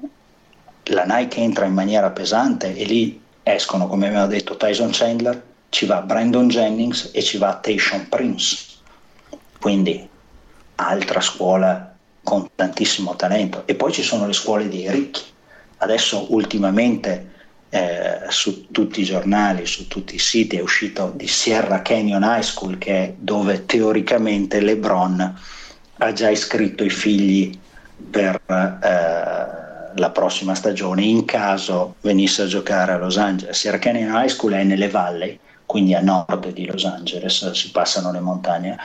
la 0.85 1.03
Nike 1.05 1.41
entra 1.41 1.65
in 1.65 1.73
maniera 1.73 2.09
pesante 2.09 2.75
e 2.75 2.85
lì 2.85 3.21
escono, 3.43 3.87
come 3.87 4.07
abbiamo 4.07 4.25
detto, 4.25 4.57
Tyson 4.57 4.89
Chandler, 4.91 5.39
ci 5.69 5.85
va 5.85 6.01
Brandon 6.01 6.47
Jennings 6.47 7.11
e 7.13 7.21
ci 7.21 7.37
va 7.37 7.53
Tayshaun 7.53 8.09
Prince. 8.09 8.65
Quindi 9.59 10.09
altra 10.73 11.21
scuola 11.21 11.95
con 12.23 12.49
tantissimo 12.55 13.15
talento. 13.15 13.61
E 13.67 13.75
poi 13.75 13.91
ci 13.91 14.01
sono 14.01 14.25
le 14.25 14.33
scuole 14.33 14.67
dei 14.67 14.89
ricchi 14.89 15.37
Adesso 15.81 16.33
ultimamente 16.33 17.29
eh, 17.69 18.21
su 18.29 18.67
tutti 18.71 19.01
i 19.01 19.05
giornali, 19.05 19.65
su 19.65 19.87
tutti 19.87 20.15
i 20.15 20.19
siti 20.19 20.57
è 20.57 20.61
uscito 20.61 21.11
di 21.15 21.27
Sierra 21.27 21.81
Canyon 21.81 22.23
High 22.23 22.41
School, 22.41 22.77
che 22.77 22.95
è 22.95 23.13
dove 23.17 23.65
teoricamente 23.65 24.59
LeBron 24.59 25.39
ha 26.01 26.13
già 26.13 26.29
iscritto 26.29 26.83
i 26.83 26.89
figli 26.89 27.57
per 28.09 28.41
eh, 28.47 29.93
la 29.95 30.09
prossima 30.11 30.55
stagione 30.55 31.03
in 31.03 31.25
caso 31.25 31.95
venisse 32.01 32.43
a 32.43 32.47
giocare 32.47 32.93
a 32.93 32.97
Los 32.97 33.17
Angeles. 33.17 33.57
Sierra 33.57 33.79
Canyon 33.79 34.15
High 34.15 34.29
School 34.29 34.53
è 34.53 34.63
nelle 34.63 34.89
valli, 34.89 35.39
quindi 35.65 35.93
a 35.93 36.01
nord 36.01 36.51
di 36.51 36.65
Los 36.65 36.85
Angeles, 36.85 37.51
si 37.51 37.71
passano 37.71 38.11
le 38.11 38.19
montagne. 38.19 38.77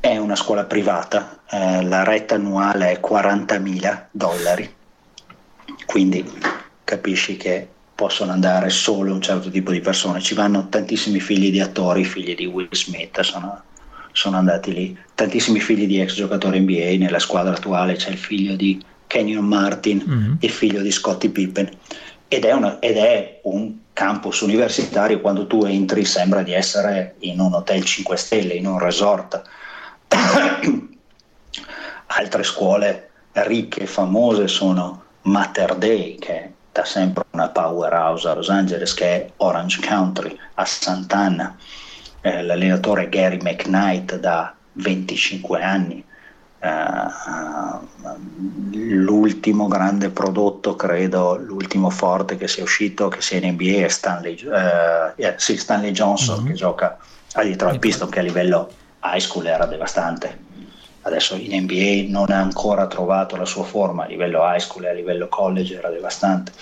È 0.00 0.16
una 0.16 0.36
scuola 0.36 0.64
privata, 0.64 1.40
eh, 1.50 1.84
la 1.84 2.04
retta 2.04 2.36
annuale 2.36 2.92
è 2.92 3.00
40.000 3.00 4.06
dollari 4.10 4.75
quindi 5.86 6.24
capisci 6.84 7.36
che 7.36 7.68
possono 7.96 8.30
andare 8.30 8.68
solo 8.68 9.14
un 9.14 9.22
certo 9.22 9.50
tipo 9.50 9.72
di 9.72 9.80
persone. 9.80 10.20
Ci 10.20 10.34
vanno 10.34 10.68
tantissimi 10.68 11.18
figli 11.18 11.50
di 11.50 11.60
attori, 11.60 12.04
figli 12.04 12.34
di 12.34 12.44
Will 12.44 12.68
Smith, 12.70 13.18
sono, 13.20 13.62
sono 14.12 14.36
andati 14.36 14.72
lì. 14.72 14.98
Tantissimi 15.14 15.60
figli 15.60 15.86
di 15.86 16.00
ex 16.00 16.14
giocatori 16.14 16.60
NBA, 16.60 17.02
nella 17.02 17.18
squadra 17.18 17.54
attuale 17.54 17.94
c'è 17.94 18.10
il 18.10 18.18
figlio 18.18 18.54
di 18.54 18.78
Kenyon 19.06 19.46
Martin, 19.46 20.04
mm-hmm. 20.06 20.34
il 20.40 20.50
figlio 20.50 20.82
di 20.82 20.90
Scottie 20.90 21.30
Pippen. 21.30 21.70
Ed 22.28 22.44
è, 22.44 22.52
una, 22.52 22.78
ed 22.80 22.98
è, 22.98 23.40
un 23.44 23.78
campus 23.92 24.40
universitario, 24.40 25.20
quando 25.20 25.46
tu 25.46 25.64
entri 25.64 26.04
sembra 26.04 26.42
di 26.42 26.52
essere 26.52 27.14
in 27.20 27.40
un 27.40 27.54
hotel 27.54 27.82
5 27.82 28.16
stelle, 28.16 28.54
in 28.54 28.66
un 28.66 28.78
resort. 28.78 29.42
Altre 32.08 32.42
scuole 32.42 33.10
ricche 33.32 33.80
e 33.80 33.86
famose 33.86 34.48
sono 34.48 35.04
Mater 35.26 35.74
Day, 35.74 36.16
che 36.18 36.32
è 36.32 36.50
da 36.72 36.84
sempre 36.84 37.24
una 37.30 37.48
powerhouse 37.48 38.28
a 38.28 38.34
Los 38.34 38.48
Angeles, 38.48 38.94
che 38.94 39.06
è 39.06 39.30
Orange 39.38 39.80
Country 39.86 40.36
a 40.54 40.64
Sant'Anna, 40.64 41.56
eh, 42.20 42.42
l'allenatore 42.42 43.08
Gary 43.08 43.38
McKnight 43.40 44.18
da 44.18 44.54
25 44.72 45.62
anni. 45.62 46.04
Uh, 46.58 48.16
l'ultimo 48.72 49.68
grande 49.68 50.10
prodotto, 50.10 50.74
credo, 50.74 51.36
l'ultimo 51.36 51.90
forte 51.90 52.36
che 52.36 52.48
sia 52.48 52.62
uscito, 52.62 53.08
che 53.08 53.20
sia 53.20 53.38
in 53.38 53.52
NBA 53.52 53.84
è 53.84 53.88
Stanley, 53.88 54.34
uh, 54.44 55.12
yeah, 55.16 55.34
sì, 55.36 55.56
Stanley 55.56 55.92
Johnson 55.92 56.38
mm-hmm. 56.38 56.46
che 56.46 56.52
gioca 56.54 56.98
a 57.34 57.42
Detroit 57.42 57.78
Pistons 57.78 58.10
che 58.10 58.20
a 58.20 58.22
livello 58.22 58.70
high 59.02 59.20
school 59.20 59.46
era 59.46 59.66
devastante 59.66 60.45
adesso 61.06 61.36
in 61.36 61.62
NBA 61.62 62.10
non 62.10 62.30
ha 62.30 62.40
ancora 62.40 62.86
trovato 62.88 63.36
la 63.36 63.44
sua 63.44 63.62
forma 63.62 64.04
a 64.04 64.06
livello 64.06 64.40
high 64.42 64.58
school 64.58 64.84
e 64.84 64.88
a 64.88 64.92
livello 64.92 65.28
college 65.28 65.76
era 65.76 65.88
devastante 65.88 66.52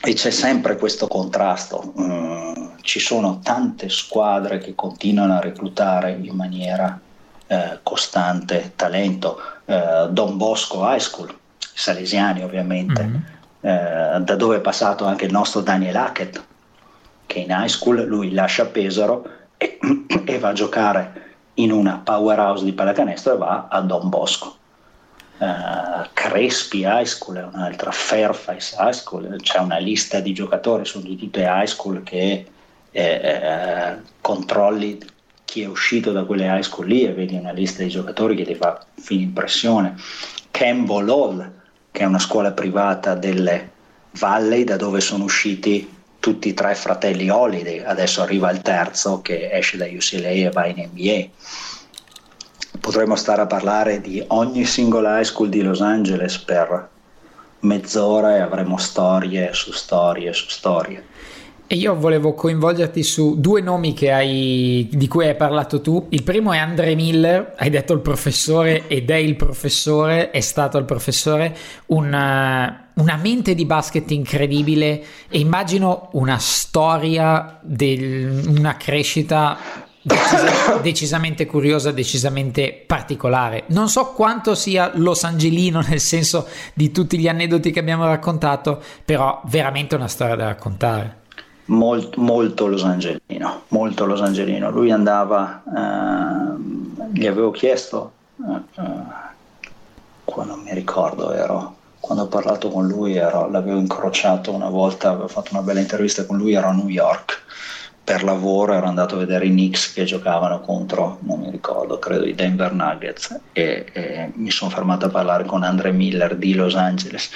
e 0.00 0.12
c'è 0.14 0.30
sempre 0.30 0.76
questo 0.76 1.08
contrasto 1.08 1.92
mm, 1.98 2.66
ci 2.82 3.00
sono 3.00 3.40
tante 3.42 3.88
squadre 3.88 4.58
che 4.58 4.74
continuano 4.76 5.34
a 5.36 5.40
reclutare 5.40 6.12
in 6.12 6.36
maniera 6.36 6.98
eh, 7.48 7.78
costante 7.82 8.72
talento 8.76 9.40
eh, 9.64 10.06
Don 10.10 10.36
Bosco 10.36 10.88
High 10.88 11.00
School 11.00 11.36
salesiani 11.58 12.44
ovviamente 12.44 13.02
mm-hmm. 13.02 14.22
da 14.22 14.36
dove 14.36 14.58
è 14.58 14.60
passato 14.60 15.04
anche 15.04 15.24
il 15.24 15.32
nostro 15.32 15.62
Daniel 15.62 15.96
Hackett 15.96 16.44
che 17.26 17.38
in 17.40 17.50
high 17.50 17.66
school 17.66 18.04
lui 18.04 18.32
lascia 18.32 18.66
Pesaro 18.66 19.28
e, 19.56 19.78
e 20.26 20.38
va 20.38 20.50
a 20.50 20.52
giocare 20.52 21.23
in 21.54 21.70
una 21.70 22.00
powerhouse 22.02 22.64
di 22.64 22.72
pallacanestro 22.72 23.34
e 23.34 23.36
va 23.36 23.66
a 23.68 23.80
Don 23.80 24.08
Bosco. 24.08 24.56
Uh, 25.36 26.06
Crespi 26.12 26.80
High 26.80 27.04
School 27.04 27.36
è 27.36 27.44
un'altra, 27.44 27.90
Fairfax 27.90 28.76
High 28.78 28.92
School, 28.92 29.36
c'è 29.40 29.58
una 29.58 29.78
lista 29.78 30.20
di 30.20 30.32
giocatori 30.32 30.84
su 30.84 31.02
di 31.02 31.16
tutte 31.16 31.42
high 31.42 31.66
school 31.66 32.02
che 32.02 32.46
eh, 32.92 33.02
eh, 33.02 33.96
controlli 34.20 34.98
chi 35.44 35.62
è 35.62 35.66
uscito 35.66 36.12
da 36.12 36.24
quelle 36.24 36.46
high 36.46 36.62
school 36.62 36.86
lì 36.86 37.04
e 37.04 37.12
vedi 37.12 37.34
una 37.34 37.52
lista 37.52 37.82
di 37.82 37.88
giocatori 37.88 38.36
che 38.36 38.44
ti 38.44 38.54
fa 38.54 38.84
fin 38.94 39.20
impressione. 39.20 39.96
Campbell 40.50 41.08
Hall, 41.08 41.52
che 41.90 42.02
è 42.02 42.06
una 42.06 42.18
scuola 42.18 42.52
privata 42.52 43.14
delle 43.14 43.70
Valley 44.12 44.64
da 44.64 44.76
dove 44.76 45.00
sono 45.00 45.24
usciti 45.24 45.93
tutti 46.24 46.48
e 46.48 46.54
tre 46.54 46.74
fratelli 46.74 47.28
Holiday, 47.28 47.84
adesso 47.84 48.22
arriva 48.22 48.50
il 48.50 48.62
terzo 48.62 49.20
che 49.20 49.50
esce 49.52 49.76
da 49.76 49.84
UCLA 49.84 50.28
e 50.28 50.50
va 50.50 50.64
in 50.64 50.88
NBA. 50.90 51.26
Potremmo 52.80 53.14
stare 53.14 53.42
a 53.42 53.46
parlare 53.46 54.00
di 54.00 54.24
ogni 54.28 54.64
singola 54.64 55.18
high 55.18 55.24
school 55.24 55.50
di 55.50 55.60
Los 55.60 55.82
Angeles 55.82 56.38
per 56.38 56.88
mezz'ora 57.60 58.36
e 58.36 58.40
avremo 58.40 58.78
storie 58.78 59.52
su 59.52 59.70
storie 59.72 60.32
su 60.32 60.48
storie. 60.48 61.04
E 61.66 61.74
io 61.74 61.94
volevo 61.94 62.32
coinvolgerti 62.32 63.02
su 63.02 63.38
due 63.38 63.60
nomi 63.60 63.94
hai, 64.08 64.88
di 64.90 65.08
cui 65.08 65.26
hai 65.26 65.36
parlato 65.36 65.82
tu. 65.82 66.06
Il 66.08 66.22
primo 66.22 66.54
è 66.54 66.56
Andre 66.56 66.94
Miller, 66.94 67.52
hai 67.58 67.68
detto 67.68 67.92
il 67.92 68.00
professore 68.00 68.86
ed 68.86 69.10
è 69.10 69.16
il 69.16 69.36
professore, 69.36 70.30
è 70.30 70.40
stato 70.40 70.78
il 70.78 70.86
professore, 70.86 71.54
una, 71.86 72.83
una 72.94 73.16
mente 73.16 73.54
di 73.54 73.64
basket 73.64 74.10
incredibile 74.10 75.04
e 75.28 75.38
immagino 75.38 76.08
una 76.12 76.38
storia, 76.38 77.58
del, 77.62 78.44
una 78.56 78.76
crescita 78.76 79.58
Decis- 80.06 80.80
decisamente 80.82 81.46
curiosa, 81.46 81.90
decisamente 81.90 82.84
particolare. 82.86 83.64
Non 83.68 83.88
so 83.88 84.12
quanto 84.12 84.54
sia 84.54 84.90
Los 84.96 85.24
Angelino 85.24 85.80
nel 85.80 86.00
senso 86.00 86.46
di 86.74 86.90
tutti 86.90 87.18
gli 87.18 87.26
aneddoti 87.26 87.70
che 87.70 87.78
abbiamo 87.78 88.04
raccontato, 88.04 88.82
però 89.02 89.40
veramente 89.46 89.94
una 89.94 90.08
storia 90.08 90.34
da 90.34 90.44
raccontare. 90.44 91.22
Molto, 91.66 92.20
molto 92.20 92.66
Los 92.66 92.84
Angelino, 92.84 93.62
molto 93.68 94.04
Los 94.04 94.20
Angelino. 94.20 94.70
Lui 94.70 94.90
andava, 94.90 95.62
eh, 95.64 97.10
gli 97.10 97.26
avevo 97.26 97.50
chiesto, 97.50 98.12
eh, 98.46 98.82
quando 100.22 100.56
mi 100.56 100.74
ricordo, 100.74 101.32
ero, 101.32 101.76
quando 102.04 102.24
ho 102.24 102.28
parlato 102.28 102.68
con 102.68 102.86
lui, 102.86 103.16
ero, 103.16 103.48
l'avevo 103.48 103.78
incrociato 103.78 104.52
una 104.52 104.68
volta, 104.68 105.08
avevo 105.08 105.28
fatto 105.28 105.52
una 105.52 105.62
bella 105.62 105.80
intervista 105.80 106.26
con 106.26 106.36
lui, 106.36 106.52
ero 106.52 106.68
a 106.68 106.72
New 106.72 106.88
York 106.88 107.42
per 108.04 108.22
lavoro 108.22 108.74
ero 108.74 108.86
andato 108.86 109.14
a 109.14 109.18
vedere 109.18 109.46
i 109.46 109.50
Knicks 109.50 109.94
che 109.94 110.04
giocavano 110.04 110.60
contro, 110.60 111.16
non 111.22 111.40
mi 111.40 111.50
ricordo, 111.50 111.98
credo 111.98 112.26
i 112.26 112.34
Denver 112.34 112.74
Nuggets 112.74 113.40
e, 113.52 113.86
e 113.90 114.30
mi 114.34 114.50
sono 114.50 114.70
fermato 114.70 115.06
a 115.06 115.08
parlare 115.08 115.46
con 115.46 115.62
Andre 115.62 115.90
Miller 115.90 116.36
di 116.36 116.54
Los 116.54 116.74
Angeles. 116.74 117.30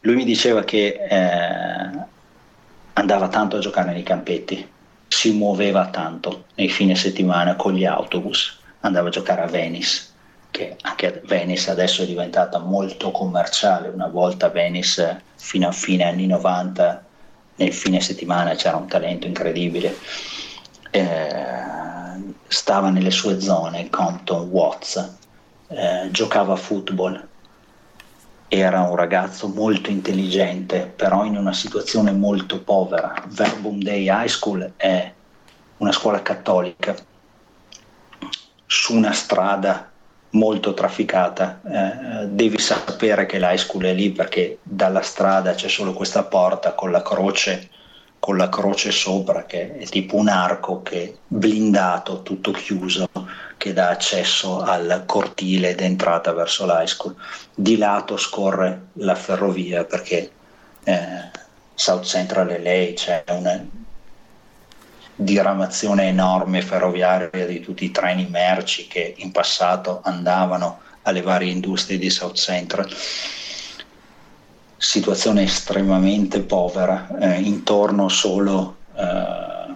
Lui 0.00 0.14
mi 0.14 0.24
diceva 0.24 0.62
che 0.64 0.98
eh, 1.10 1.90
andava 2.94 3.28
tanto 3.28 3.56
a 3.56 3.60
giocare 3.60 3.92
nei 3.92 4.02
campetti, 4.02 4.66
si 5.06 5.32
muoveva 5.32 5.88
tanto 5.88 6.46
nei 6.54 6.70
fine 6.70 6.94
settimana 6.94 7.54
con 7.54 7.74
gli 7.74 7.84
autobus, 7.84 8.60
andava 8.80 9.08
a 9.08 9.12
giocare 9.12 9.42
a 9.42 9.46
Venice, 9.46 10.11
che 10.52 10.76
anche 10.82 11.22
Venice 11.24 11.72
adesso 11.72 12.02
è 12.02 12.06
diventata 12.06 12.58
molto 12.58 13.10
commerciale, 13.10 13.88
una 13.88 14.06
volta 14.06 14.50
Venice 14.50 15.22
fino 15.34 15.66
a 15.66 15.72
fine 15.72 16.04
anni 16.04 16.26
90 16.26 17.04
nel 17.56 17.72
fine 17.72 18.00
settimana 18.00 18.54
c'era 18.54 18.76
un 18.76 18.86
talento 18.86 19.26
incredibile, 19.26 19.96
eh, 20.90 21.62
stava 22.46 22.90
nelle 22.90 23.10
sue 23.10 23.40
zone, 23.40 23.90
Compton, 23.90 24.48
Watts, 24.48 25.16
eh, 25.68 26.08
giocava 26.10 26.52
a 26.52 26.56
football, 26.56 27.28
era 28.48 28.82
un 28.82 28.96
ragazzo 28.96 29.48
molto 29.48 29.90
intelligente, 29.90 30.92
però 30.94 31.24
in 31.24 31.38
una 31.38 31.54
situazione 31.54 32.12
molto 32.12 32.60
povera. 32.60 33.14
Verbum 33.28 33.80
Day 33.80 34.10
High 34.10 34.28
School 34.28 34.72
è 34.76 35.12
una 35.78 35.92
scuola 35.92 36.20
cattolica 36.20 36.94
su 38.66 38.94
una 38.94 39.12
strada 39.12 39.91
molto 40.32 40.74
trafficata. 40.74 41.60
Eh, 41.64 42.26
devi 42.26 42.58
sapere 42.58 43.26
che 43.26 43.38
l'high 43.38 43.82
è 43.82 43.92
lì 43.92 44.10
perché 44.10 44.58
dalla 44.62 45.02
strada 45.02 45.54
c'è 45.54 45.68
solo 45.68 45.92
questa 45.92 46.24
porta 46.24 46.74
con 46.74 46.90
la 46.90 47.02
croce, 47.02 47.68
con 48.18 48.36
la 48.36 48.48
croce 48.48 48.90
sopra 48.90 49.44
che 49.44 49.78
è 49.78 49.84
tipo 49.84 50.16
un 50.16 50.28
arco 50.28 50.82
che 50.82 51.18
blindato, 51.26 52.22
tutto 52.22 52.52
chiuso, 52.52 53.08
che 53.56 53.72
dà 53.72 53.88
accesso 53.88 54.60
al 54.60 55.04
cortile 55.06 55.74
d'entrata 55.74 56.32
verso 56.32 56.66
l'high. 56.66 57.14
Di 57.54 57.76
lato 57.76 58.16
scorre 58.16 58.88
la 58.94 59.14
ferrovia 59.14 59.84
perché 59.84 60.30
eh, 60.84 61.30
South 61.74 62.04
Central 62.04 62.48
LA 62.48 62.92
c'è 62.94 63.24
una 63.28 63.64
diramazione 65.22 66.08
enorme 66.08 66.62
ferroviaria 66.62 67.46
di 67.46 67.60
tutti 67.60 67.84
i 67.84 67.90
treni 67.90 68.26
merci 68.30 68.86
che 68.86 69.14
in 69.18 69.32
passato 69.32 70.00
andavano 70.02 70.80
alle 71.02 71.22
varie 71.22 71.50
industrie 71.50 71.98
di 71.98 72.10
South 72.10 72.36
Central. 72.36 72.88
Situazione 74.76 75.42
estremamente 75.42 76.40
povera, 76.40 77.08
eh, 77.18 77.40
intorno 77.40 78.08
solo 78.08 78.76
eh, 78.94 79.74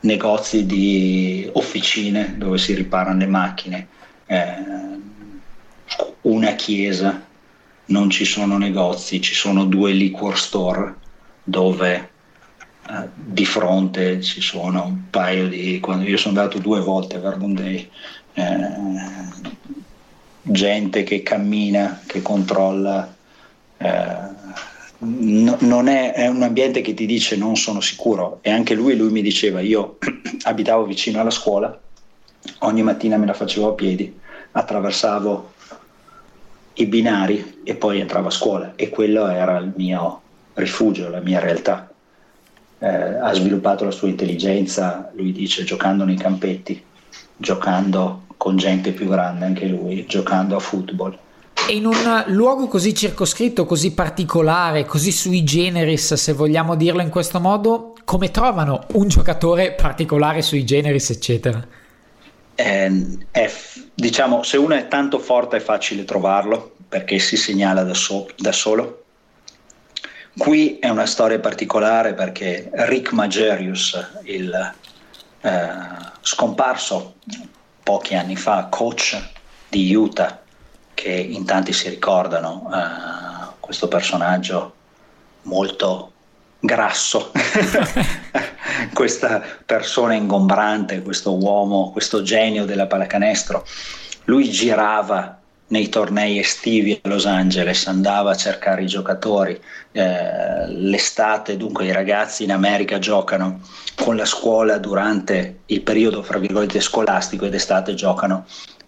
negozi 0.00 0.66
di 0.66 1.48
officine 1.52 2.36
dove 2.36 2.58
si 2.58 2.74
riparano 2.74 3.18
le 3.18 3.26
macchine, 3.26 3.88
eh, 4.26 4.54
una 6.22 6.54
chiesa, 6.54 7.22
non 7.86 8.10
ci 8.10 8.24
sono 8.24 8.58
negozi, 8.58 9.20
ci 9.20 9.34
sono 9.34 9.64
due 9.64 9.92
liquor 9.92 10.38
store 10.38 10.94
dove 11.42 12.10
di 13.14 13.46
fronte 13.46 14.20
ci 14.20 14.40
sono 14.40 14.84
un 14.84 15.10
paio 15.10 15.48
di 15.48 15.80
quando 15.80 16.04
io 16.04 16.18
sono 16.18 16.38
andato 16.38 16.58
due 16.58 16.80
volte 16.80 17.16
a 17.16 17.20
Verbum 17.20 17.54
Day 17.54 17.88
eh, 18.34 18.68
gente 20.42 21.02
che 21.02 21.22
cammina 21.22 22.02
che 22.06 22.20
controlla 22.20 23.14
eh, 23.78 24.16
no, 24.98 25.56
non 25.60 25.88
è, 25.88 26.12
è, 26.12 26.26
un 26.26 26.42
ambiente 26.42 26.82
che 26.82 26.92
ti 26.92 27.06
dice 27.06 27.36
non 27.36 27.56
sono 27.56 27.80
sicuro. 27.80 28.38
E 28.42 28.50
anche 28.50 28.74
lui, 28.74 28.96
lui 28.96 29.10
mi 29.10 29.22
diceva 29.22 29.60
io 29.60 29.98
abitavo 30.44 30.84
vicino 30.84 31.20
alla 31.20 31.30
scuola 31.30 31.78
ogni 32.60 32.82
mattina 32.82 33.16
me 33.16 33.26
la 33.26 33.32
facevo 33.32 33.70
a 33.70 33.72
piedi 33.72 34.20
attraversavo 34.52 35.52
i 36.74 36.86
binari 36.86 37.60
e 37.64 37.74
poi 37.74 38.00
entravo 38.00 38.28
a 38.28 38.32
scuola. 38.32 38.72
E 38.76 38.88
quello 38.88 39.26
era 39.28 39.58
il 39.58 39.72
mio 39.76 40.20
rifugio, 40.54 41.08
la 41.08 41.20
mia 41.20 41.40
realtà 41.40 41.93
eh, 42.84 43.18
ha 43.18 43.32
sviluppato 43.32 43.84
la 43.84 43.90
sua 43.90 44.08
intelligenza, 44.08 45.10
lui 45.14 45.32
dice, 45.32 45.64
giocando 45.64 46.04
nei 46.04 46.16
campetti, 46.16 46.84
giocando 47.34 48.24
con 48.36 48.58
gente 48.58 48.92
più 48.92 49.08
grande 49.08 49.46
anche 49.46 49.66
lui, 49.66 50.04
giocando 50.06 50.54
a 50.54 50.60
football. 50.60 51.18
E 51.66 51.76
in 51.76 51.86
un 51.86 52.24
luogo 52.26 52.68
così 52.68 52.94
circoscritto, 52.94 53.64
così 53.64 53.94
particolare, 53.94 54.84
così 54.84 55.12
sui 55.12 55.44
generis, 55.44 56.12
se 56.12 56.34
vogliamo 56.34 56.74
dirlo 56.74 57.00
in 57.00 57.08
questo 57.08 57.40
modo, 57.40 57.94
come 58.04 58.30
trovano 58.30 58.84
un 58.92 59.08
giocatore 59.08 59.72
particolare 59.72 60.42
sui 60.42 60.64
generis, 60.66 61.08
eccetera? 61.08 61.66
Eh, 62.54 63.18
è, 63.30 63.50
diciamo, 63.94 64.42
se 64.42 64.58
uno 64.58 64.74
è 64.74 64.88
tanto 64.88 65.18
forte 65.18 65.56
è 65.56 65.60
facile 65.60 66.04
trovarlo 66.04 66.72
perché 66.86 67.18
si 67.18 67.38
segnala 67.38 67.82
da, 67.82 67.94
so, 67.94 68.28
da 68.36 68.52
solo 68.52 69.03
Qui 70.36 70.78
è 70.80 70.88
una 70.88 71.06
storia 71.06 71.38
particolare 71.38 72.12
perché 72.12 72.68
Rick 72.72 73.12
Magerius, 73.12 73.96
il 74.24 74.74
eh, 75.40 75.68
scomparso 76.20 77.14
pochi 77.84 78.16
anni 78.16 78.34
fa 78.34 78.66
coach 78.68 79.16
di 79.68 79.94
Utah, 79.94 80.40
che 80.92 81.10
in 81.10 81.44
tanti 81.44 81.72
si 81.72 81.88
ricordano, 81.88 82.68
eh, 82.74 83.54
questo 83.60 83.86
personaggio 83.86 84.74
molto 85.42 86.12
grasso, 86.58 87.30
questa 88.92 89.40
persona 89.64 90.14
ingombrante, 90.14 91.02
questo 91.02 91.36
uomo, 91.38 91.92
questo 91.92 92.22
genio 92.22 92.64
della 92.64 92.86
pallacanestro, 92.86 93.64
lui 94.24 94.50
girava 94.50 95.42
nei 95.68 95.88
tornei 95.88 96.38
estivi 96.38 97.00
a 97.02 97.08
Los 97.08 97.26
Angeles, 97.26 97.86
andava 97.86 98.32
a 98.32 98.36
cercare 98.36 98.82
i 98.82 98.86
giocatori, 98.86 99.58
eh, 99.92 100.66
l'estate 100.68 101.56
dunque 101.56 101.86
i 101.86 101.92
ragazzi 101.92 102.44
in 102.44 102.52
America 102.52 102.98
giocano 102.98 103.60
con 103.94 104.16
la 104.16 104.26
scuola 104.26 104.78
durante 104.78 105.60
il 105.66 105.80
periodo 105.80 106.22
fra 106.22 106.38
virgolette 106.38 106.80
scolastico 106.80 107.46
ed 107.46 107.54
estate 107.54 107.94
giocano 107.94 108.44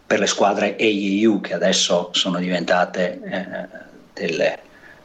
per 0.06 0.20
le 0.20 0.26
squadre 0.26 0.76
AEU 0.78 1.40
che 1.40 1.54
adesso 1.54 2.10
sono 2.12 2.38
diventate 2.38 3.20
eh, 3.24 3.68
delle, 4.12 4.58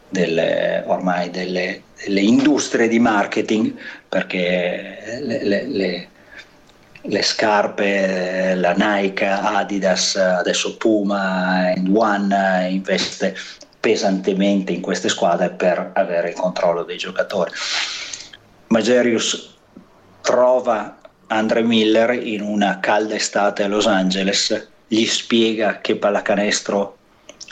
delle, 0.09 0.83
ormai 0.85 1.29
delle, 1.31 1.83
delle, 2.03 2.21
industrie 2.21 2.87
di 2.87 2.99
marketing 2.99 3.73
perché 4.07 5.19
le, 5.21 5.43
le, 5.43 5.67
le 5.67 6.07
le 7.03 7.21
scarpe, 7.21 8.53
la 8.55 8.73
Nike, 8.73 9.25
Adidas, 9.25 10.15
adesso 10.15 10.77
Puma, 10.77 11.71
and 11.75 11.89
One 11.95 12.67
investe 12.69 13.35
pesantemente 13.79 14.71
in 14.71 14.81
queste 14.81 15.09
squadre 15.09 15.49
per 15.49 15.91
avere 15.93 16.29
il 16.29 16.35
controllo 16.35 16.83
dei 16.83 16.97
giocatori. 16.97 17.51
Magerius 18.67 19.55
trova 20.21 20.99
Andre 21.27 21.63
Miller 21.63 22.11
in 22.11 22.41
una 22.41 22.79
calda 22.79 23.15
estate 23.15 23.63
a 23.63 23.67
Los 23.67 23.87
Angeles, 23.87 24.67
gli 24.87 25.05
spiega 25.05 25.79
che 25.81 25.95
pallacanestro 25.95 26.97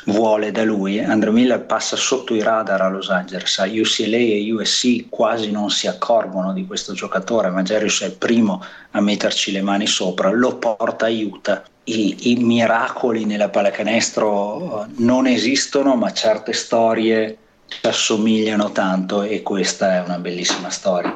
vuole 0.09 0.51
da 0.51 0.63
lui. 0.63 0.99
Andrew 0.99 1.31
Miller 1.31 1.61
passa 1.61 1.95
sotto 1.95 2.33
i 2.35 2.41
radar 2.41 2.81
a 2.81 2.89
Los 2.89 3.09
Angeles, 3.09 3.57
UCLA 3.57 4.17
e 4.17 4.51
USC 4.51 5.07
quasi 5.09 5.51
non 5.51 5.69
si 5.69 5.87
accorgono 5.87 6.53
di 6.53 6.65
questo 6.65 6.93
giocatore, 6.93 7.49
ma 7.49 7.63
Jarius 7.63 8.01
è 8.01 8.05
il 8.05 8.13
primo 8.13 8.63
a 8.91 9.01
metterci 9.01 9.51
le 9.51 9.61
mani 9.61 9.87
sopra, 9.87 10.31
lo 10.31 10.57
porta 10.57 11.05
a 11.05 11.09
Utah. 11.09 11.63
I, 11.85 12.31
I, 12.31 12.35
miracoli 12.35 13.25
nella 13.25 13.49
pallacanestro 13.49 14.87
non 14.97 15.25
esistono, 15.25 15.95
ma 15.95 16.11
certe 16.13 16.53
storie 16.53 17.37
ci 17.67 17.87
assomigliano 17.87 18.71
tanto 18.71 19.23
e 19.23 19.41
questa 19.41 19.95
è 19.95 20.01
una 20.03 20.19
bellissima 20.19 20.69
storia. 20.69 21.15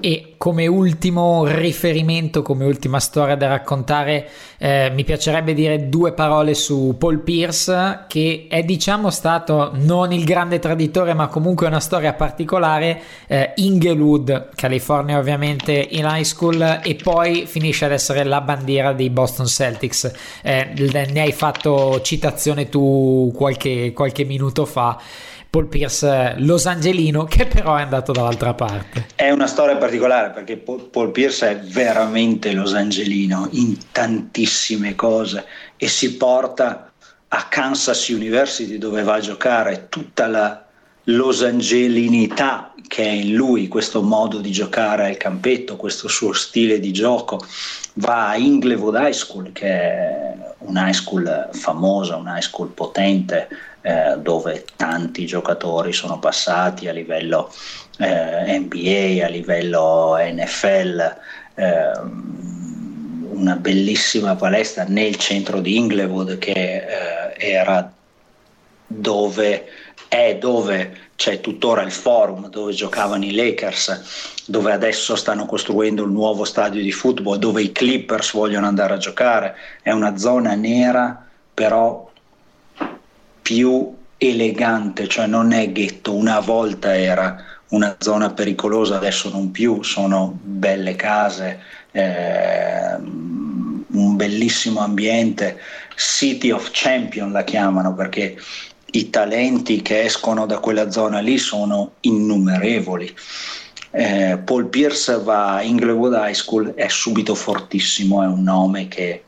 E 0.00 0.34
come 0.36 0.66
ultimo 0.66 1.44
riferimento, 1.46 2.42
come 2.42 2.64
ultima 2.64 2.98
storia 2.98 3.36
da 3.36 3.46
raccontare, 3.46 4.28
eh, 4.58 4.90
mi 4.92 5.04
piacerebbe 5.04 5.54
dire 5.54 5.88
due 5.88 6.12
parole 6.12 6.54
su 6.54 6.96
Paul 6.98 7.20
Pierce, 7.20 8.04
che 8.08 8.46
è 8.48 8.62
diciamo 8.62 9.10
stato 9.10 9.70
non 9.74 10.12
il 10.12 10.24
grande 10.24 10.58
traditore, 10.58 11.14
ma 11.14 11.28
comunque 11.28 11.68
una 11.68 11.80
storia 11.80 12.12
particolare. 12.14 13.00
Eh, 13.28 13.52
Inglewood, 13.56 14.50
California 14.54 15.18
ovviamente 15.18 15.72
in 15.72 16.04
high 16.04 16.24
school, 16.24 16.80
e 16.82 16.96
poi 16.96 17.46
finisce 17.46 17.84
ad 17.84 17.92
essere 17.92 18.24
la 18.24 18.40
bandiera 18.40 18.92
dei 18.92 19.10
Boston 19.10 19.46
Celtics. 19.46 20.12
Eh, 20.42 20.72
ne 20.74 21.20
hai 21.20 21.32
fatto 21.32 22.00
citazione 22.02 22.68
tu 22.68 23.32
qualche, 23.34 23.92
qualche 23.92 24.24
minuto 24.24 24.64
fa. 24.66 25.00
Paul 25.56 25.68
Pierce 25.68 26.34
Los 26.40 26.66
Angelino 26.66 27.24
che 27.24 27.46
però 27.46 27.76
è 27.76 27.80
andato 27.80 28.12
dall'altra 28.12 28.52
parte. 28.52 29.06
È 29.14 29.30
una 29.30 29.46
storia 29.46 29.78
particolare 29.78 30.28
perché 30.28 30.58
Paul 30.58 31.10
Pierce 31.10 31.48
è 31.48 31.58
veramente 31.60 32.52
Los 32.52 32.74
Angelino 32.74 33.48
in 33.52 33.74
tantissime 33.90 34.94
cose 34.94 35.46
e 35.78 35.88
si 35.88 36.18
porta 36.18 36.92
a 37.28 37.46
Kansas 37.48 38.06
University 38.08 38.76
dove 38.76 39.02
va 39.02 39.14
a 39.14 39.20
giocare 39.20 39.86
tutta 39.88 40.26
la 40.26 40.65
losangelinità 41.06 42.72
che 42.86 43.02
è 43.02 43.10
in 43.10 43.34
lui, 43.34 43.68
questo 43.68 44.02
modo 44.02 44.38
di 44.38 44.52
giocare 44.52 45.06
al 45.06 45.16
campetto, 45.16 45.76
questo 45.76 46.08
suo 46.08 46.32
stile 46.32 46.78
di 46.78 46.92
gioco, 46.92 47.40
va 47.94 48.28
a 48.28 48.36
Inglewood 48.36 48.94
High 48.94 49.12
School, 49.12 49.52
che 49.52 49.66
è 49.66 50.34
un 50.58 50.76
high 50.76 50.92
school 50.92 51.48
famosa, 51.52 52.16
un 52.16 52.26
high 52.26 52.40
school 52.40 52.68
potente, 52.68 53.48
eh, 53.80 54.16
dove 54.18 54.64
tanti 54.76 55.26
giocatori 55.26 55.92
sono 55.92 56.18
passati 56.18 56.88
a 56.88 56.92
livello 56.92 57.52
eh, 57.98 58.58
NBA, 58.58 59.24
a 59.24 59.28
livello 59.28 60.16
NFL. 60.18 61.16
Eh, 61.54 62.34
una 63.30 63.56
bellissima 63.56 64.34
palestra 64.34 64.84
nel 64.88 65.16
centro 65.16 65.60
di 65.60 65.76
Inglewood 65.76 66.38
che 66.38 66.52
eh, 66.52 67.34
era 67.36 67.92
dove 68.86 69.66
è 70.08 70.36
dove 70.38 71.04
c'è 71.16 71.40
tuttora 71.40 71.82
il 71.82 71.90
forum 71.90 72.48
dove 72.50 72.72
giocavano 72.72 73.24
i 73.24 73.34
Lakers, 73.34 74.44
dove 74.46 74.72
adesso 74.72 75.16
stanno 75.16 75.46
costruendo 75.46 76.04
il 76.04 76.10
nuovo 76.10 76.44
stadio 76.44 76.82
di 76.82 76.92
football, 76.92 77.38
dove 77.38 77.62
i 77.62 77.72
Clippers 77.72 78.32
vogliono 78.32 78.66
andare 78.66 78.94
a 78.94 78.98
giocare. 78.98 79.54
È 79.82 79.90
una 79.90 80.16
zona 80.16 80.54
nera, 80.54 81.26
però 81.52 82.10
più 83.42 83.96
elegante, 84.18 85.08
cioè 85.08 85.26
non 85.26 85.52
è 85.52 85.72
ghetto. 85.72 86.14
Una 86.14 86.40
volta 86.40 86.96
era 86.96 87.42
una 87.68 87.96
zona 87.98 88.30
pericolosa, 88.30 88.96
adesso 88.96 89.30
non 89.30 89.50
più, 89.50 89.82
sono 89.82 90.38
belle 90.40 90.94
case, 90.94 91.60
eh, 91.92 92.94
un 92.94 94.16
bellissimo 94.16 94.80
ambiente. 94.80 95.58
City 95.96 96.50
of 96.50 96.70
Champion 96.72 97.32
la 97.32 97.42
chiamano 97.42 97.94
perché 97.94 98.36
i 98.92 99.10
talenti 99.10 99.82
che 99.82 100.04
escono 100.04 100.46
da 100.46 100.58
quella 100.58 100.90
zona 100.90 101.20
lì 101.20 101.38
sono 101.38 101.94
innumerevoli. 102.00 103.14
Eh, 103.90 104.38
Paul 104.44 104.66
Pierce 104.66 105.18
va 105.22 105.54
a 105.54 105.62
Inglewood 105.62 106.12
High 106.14 106.34
School, 106.34 106.74
è 106.74 106.88
subito 106.88 107.34
fortissimo, 107.34 108.22
è 108.22 108.26
un 108.26 108.42
nome 108.42 108.88
che 108.88 109.24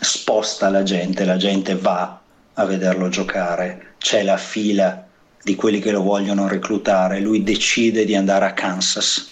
sposta 0.00 0.68
la 0.68 0.82
gente, 0.82 1.24
la 1.24 1.36
gente 1.36 1.76
va 1.76 2.20
a 2.54 2.64
vederlo 2.64 3.08
giocare, 3.08 3.94
c'è 3.98 4.22
la 4.22 4.36
fila 4.36 5.06
di 5.42 5.54
quelli 5.54 5.80
che 5.80 5.90
lo 5.90 6.02
vogliono 6.02 6.46
reclutare, 6.48 7.20
lui 7.20 7.42
decide 7.42 8.04
di 8.04 8.14
andare 8.14 8.44
a 8.44 8.52
Kansas, 8.52 9.30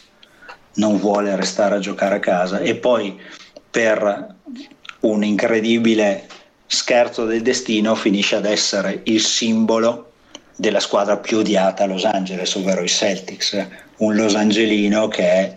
non 0.75 0.99
vuole 0.99 1.35
restare 1.37 1.77
a 1.77 1.81
giocare 1.81 2.17
a 2.17 2.21
casa 2.21 2.61
e 2.61 2.77
poi 2.77 3.19
per 3.71 4.35
un 5.01 5.25
incredibile 5.25 6.29
scherzo 6.73 7.25
del 7.25 7.43
destino 7.43 7.97
finisce 7.97 8.37
ad 8.37 8.45
essere 8.45 9.01
il 9.05 9.21
simbolo 9.21 10.13
della 10.55 10.79
squadra 10.79 11.17
più 11.17 11.39
odiata 11.39 11.83
a 11.83 11.87
Los 11.89 12.05
Angeles, 12.05 12.55
ovvero 12.55 12.83
i 12.85 12.89
Celtics, 12.89 13.67
un 13.97 14.15
Los 14.15 14.37
Angelino 14.37 15.09
che 15.09 15.23
è 15.25 15.57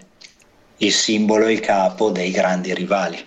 il 0.77 0.91
simbolo 0.91 1.45
e 1.45 1.53
il 1.53 1.59
capo 1.59 2.09
dei 2.09 2.31
grandi 2.31 2.73
rivali. 2.73 3.23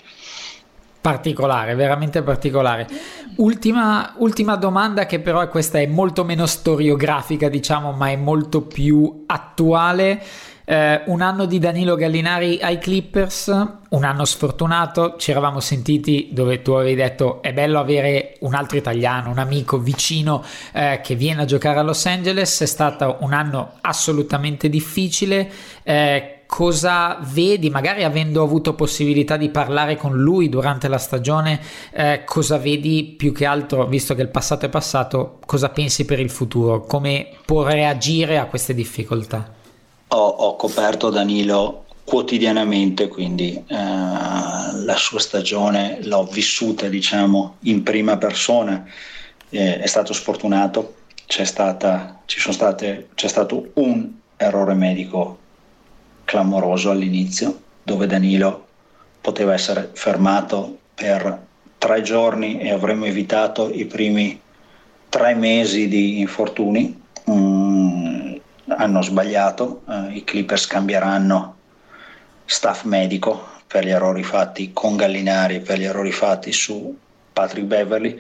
Particolare, 1.00 1.76
veramente 1.76 2.22
particolare. 2.22 2.88
Ultima, 3.36 4.14
ultima 4.16 4.56
domanda 4.56 5.06
che 5.06 5.20
però 5.20 5.46
questa 5.48 5.78
è 5.78 5.86
molto 5.86 6.24
meno 6.24 6.46
storiografica, 6.46 7.48
diciamo, 7.48 7.92
ma 7.92 8.10
è 8.10 8.16
molto 8.16 8.62
più 8.62 9.22
attuale. 9.26 10.20
Eh, 10.68 11.02
un 11.06 11.20
anno 11.20 11.46
di 11.46 11.60
Danilo 11.60 11.94
Gallinari 11.94 12.58
ai 12.60 12.78
Clippers, 12.78 13.46
un 13.90 14.02
anno 14.02 14.24
sfortunato, 14.24 15.14
ci 15.16 15.30
eravamo 15.30 15.60
sentiti 15.60 16.30
dove 16.32 16.60
tu 16.60 16.72
avevi 16.72 16.96
detto 16.96 17.40
è 17.40 17.52
bello 17.52 17.78
avere 17.78 18.34
un 18.40 18.52
altro 18.52 18.76
italiano, 18.76 19.30
un 19.30 19.38
amico 19.38 19.78
vicino 19.78 20.42
eh, 20.72 21.00
che 21.04 21.14
viene 21.14 21.42
a 21.42 21.44
giocare 21.44 21.78
a 21.78 21.82
Los 21.82 22.04
Angeles, 22.06 22.62
è 22.62 22.66
stato 22.66 23.18
un 23.20 23.32
anno 23.32 23.74
assolutamente 23.80 24.68
difficile. 24.68 25.48
Eh, 25.84 26.40
cosa 26.46 27.18
vedi, 27.20 27.70
magari 27.70 28.02
avendo 28.02 28.42
avuto 28.42 28.74
possibilità 28.74 29.36
di 29.36 29.50
parlare 29.50 29.94
con 29.94 30.16
lui 30.16 30.48
durante 30.48 30.88
la 30.88 30.98
stagione, 30.98 31.60
eh, 31.92 32.22
cosa 32.24 32.58
vedi 32.58 33.14
più 33.16 33.32
che 33.32 33.46
altro, 33.46 33.86
visto 33.86 34.16
che 34.16 34.22
il 34.22 34.30
passato 34.30 34.66
è 34.66 34.68
passato, 34.68 35.38
cosa 35.46 35.68
pensi 35.68 36.04
per 36.04 36.18
il 36.18 36.30
futuro, 36.30 36.80
come 36.80 37.28
può 37.44 37.62
reagire 37.62 38.38
a 38.38 38.46
queste 38.46 38.74
difficoltà? 38.74 39.55
Ho, 40.08 40.26
ho 40.26 40.56
coperto 40.56 41.10
Danilo 41.10 41.84
quotidianamente, 42.04 43.08
quindi 43.08 43.52
eh, 43.54 43.64
la 43.74 44.96
sua 44.96 45.18
stagione 45.18 45.98
l'ho 46.02 46.24
vissuta 46.24 46.88
diciamo 46.88 47.56
in 47.62 47.82
prima 47.82 48.16
persona, 48.16 48.86
eh, 49.50 49.80
è 49.80 49.86
stato 49.86 50.12
sfortunato, 50.12 50.94
c'è, 51.26 51.44
stata, 51.44 52.22
state, 52.24 53.08
c'è 53.14 53.28
stato 53.28 53.70
un 53.74 54.12
errore 54.36 54.74
medico 54.74 55.38
clamoroso 56.24 56.90
all'inizio 56.90 57.62
dove 57.82 58.06
Danilo 58.06 58.66
poteva 59.20 59.54
essere 59.54 59.90
fermato 59.92 60.78
per 60.94 61.44
tre 61.78 62.02
giorni 62.02 62.60
e 62.60 62.70
avremmo 62.70 63.06
evitato 63.06 63.70
i 63.72 63.84
primi 63.86 64.40
tre 65.08 65.34
mesi 65.34 65.88
di 65.88 66.20
infortuni. 66.20 67.02
Hanno 68.76 69.02
sbagliato, 69.02 69.82
eh, 69.88 70.16
i 70.16 70.24
Clippers 70.24 70.66
cambieranno 70.66 71.56
staff 72.44 72.84
medico 72.84 73.54
per 73.66 73.84
gli 73.84 73.90
errori 73.90 74.22
fatti 74.22 74.72
con 74.72 74.96
Gallinari 74.96 75.56
e 75.56 75.60
per 75.60 75.78
gli 75.78 75.84
errori 75.84 76.12
fatti 76.12 76.52
su 76.52 76.96
Patrick 77.32 77.66
Beverly. 77.66 78.18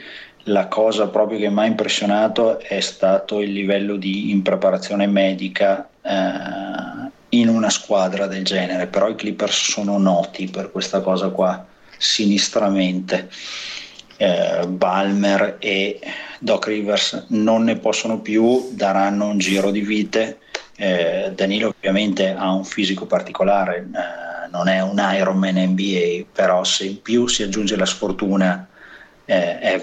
La 0.48 0.66
cosa 0.66 1.08
proprio 1.08 1.38
che 1.38 1.50
mi 1.50 1.60
ha 1.60 1.64
impressionato 1.66 2.60
è 2.60 2.80
stato 2.80 3.40
il 3.40 3.52
livello 3.52 3.96
di 3.96 4.30
impreparazione 4.30 5.06
medica 5.06 5.88
eh, 6.02 7.10
in 7.30 7.48
una 7.48 7.70
squadra 7.70 8.26
del 8.26 8.44
genere, 8.44 8.86
però 8.86 9.08
i 9.08 9.16
Clippers 9.16 9.70
sono 9.72 9.98
noti 9.98 10.48
per 10.48 10.70
questa 10.70 11.00
cosa 11.00 11.28
qua, 11.28 11.64
sinistramente. 11.96 13.28
Eh, 14.18 14.66
Balmer 14.66 15.56
e 15.58 16.00
Doc 16.38 16.66
Rivers 16.66 17.26
non 17.28 17.64
ne 17.64 17.76
possono 17.76 18.20
più, 18.20 18.70
daranno 18.72 19.28
un 19.28 19.38
giro 19.38 19.70
di 19.70 19.80
vite. 19.80 20.38
Eh, 20.78 21.32
Danilo 21.34 21.74
ovviamente 21.76 22.34
ha 22.34 22.52
un 22.52 22.64
fisico 22.64 23.06
particolare, 23.06 23.78
eh, 23.78 24.48
non 24.50 24.68
è 24.68 24.80
un 24.82 24.98
Ironman 24.98 25.56
NBA, 25.56 26.26
però 26.32 26.64
se 26.64 26.84
in 26.84 27.00
più 27.00 27.26
si 27.26 27.42
aggiunge 27.42 27.76
la 27.76 27.86
sfortuna 27.86 28.68
eh, 29.24 29.58
è, 29.58 29.80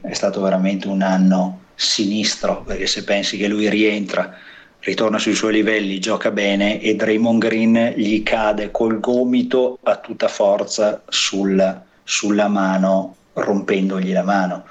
è 0.00 0.12
stato 0.14 0.40
veramente 0.40 0.88
un 0.88 1.02
anno 1.02 1.64
sinistro, 1.74 2.62
perché 2.62 2.86
se 2.86 3.04
pensi 3.04 3.36
che 3.36 3.48
lui 3.48 3.68
rientra, 3.68 4.34
ritorna 4.80 5.18
sui 5.18 5.34
suoi 5.34 5.52
livelli, 5.52 6.00
gioca 6.00 6.30
bene 6.30 6.80
e 6.80 6.94
Draymond 6.94 7.40
Green 7.40 7.92
gli 7.96 8.22
cade 8.22 8.70
col 8.70 9.00
gomito 9.00 9.78
a 9.82 9.96
tutta 9.96 10.28
forza 10.28 11.02
sul, 11.08 11.82
sulla 12.02 12.48
mano, 12.48 13.16
rompendogli 13.34 14.12
la 14.12 14.22
mano 14.22 14.64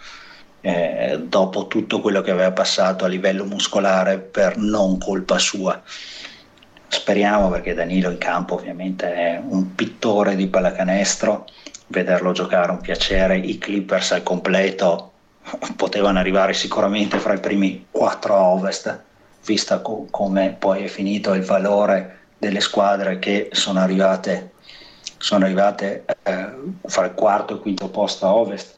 eh, 0.68 1.20
dopo 1.24 1.68
tutto 1.68 2.02
quello 2.02 2.20
che 2.20 2.32
aveva 2.32 2.52
passato 2.52 3.06
a 3.06 3.08
livello 3.08 3.46
muscolare 3.46 4.18
per 4.18 4.58
non 4.58 4.98
colpa 4.98 5.40
sua. 5.40 5.82
Speriamo 6.90 7.50
perché 7.50 7.74
Danilo 7.74 8.10
in 8.10 8.18
campo 8.18 8.56
ovviamente 8.56 9.14
è 9.14 9.42
un 9.42 9.76
pittore 9.76 10.36
di 10.36 10.48
pallacanestro, 10.48 11.46
vederlo 11.88 12.34
giocare 12.34 12.68
è 12.68 12.72
un 12.72 12.82
piacere, 12.82 13.38
i 13.38 13.58
Clippers 13.58 14.12
al 14.12 14.24
completo 14.24 15.14
potevano 15.78 16.20
arrivare 16.20 16.54
sicuramente 16.54 17.18
fra 17.18 17.36
i 17.36 17.40
primi 17.40 17.86
quattro 17.90 18.36
a 18.36 18.44
ovest, 18.50 19.04
vista 19.46 19.80
co- 19.80 20.08
come 20.12 20.54
poi 20.60 20.84
è 20.84 20.88
finito 20.88 21.34
il 21.34 21.44
valore 21.44 22.20
delle 22.38 22.60
squadre 22.60 23.20
che 23.20 23.50
sono 23.54 23.80
arrivate, 23.80 24.52
sono 25.18 25.46
arrivate 25.46 26.04
eh, 26.24 26.50
fra 26.88 27.06
il 27.06 27.14
quarto 27.14 27.54
e 27.54 27.56
il 27.56 27.62
quinto 27.62 27.88
posto 27.88 28.26
a 28.26 28.34
ovest 28.36 28.76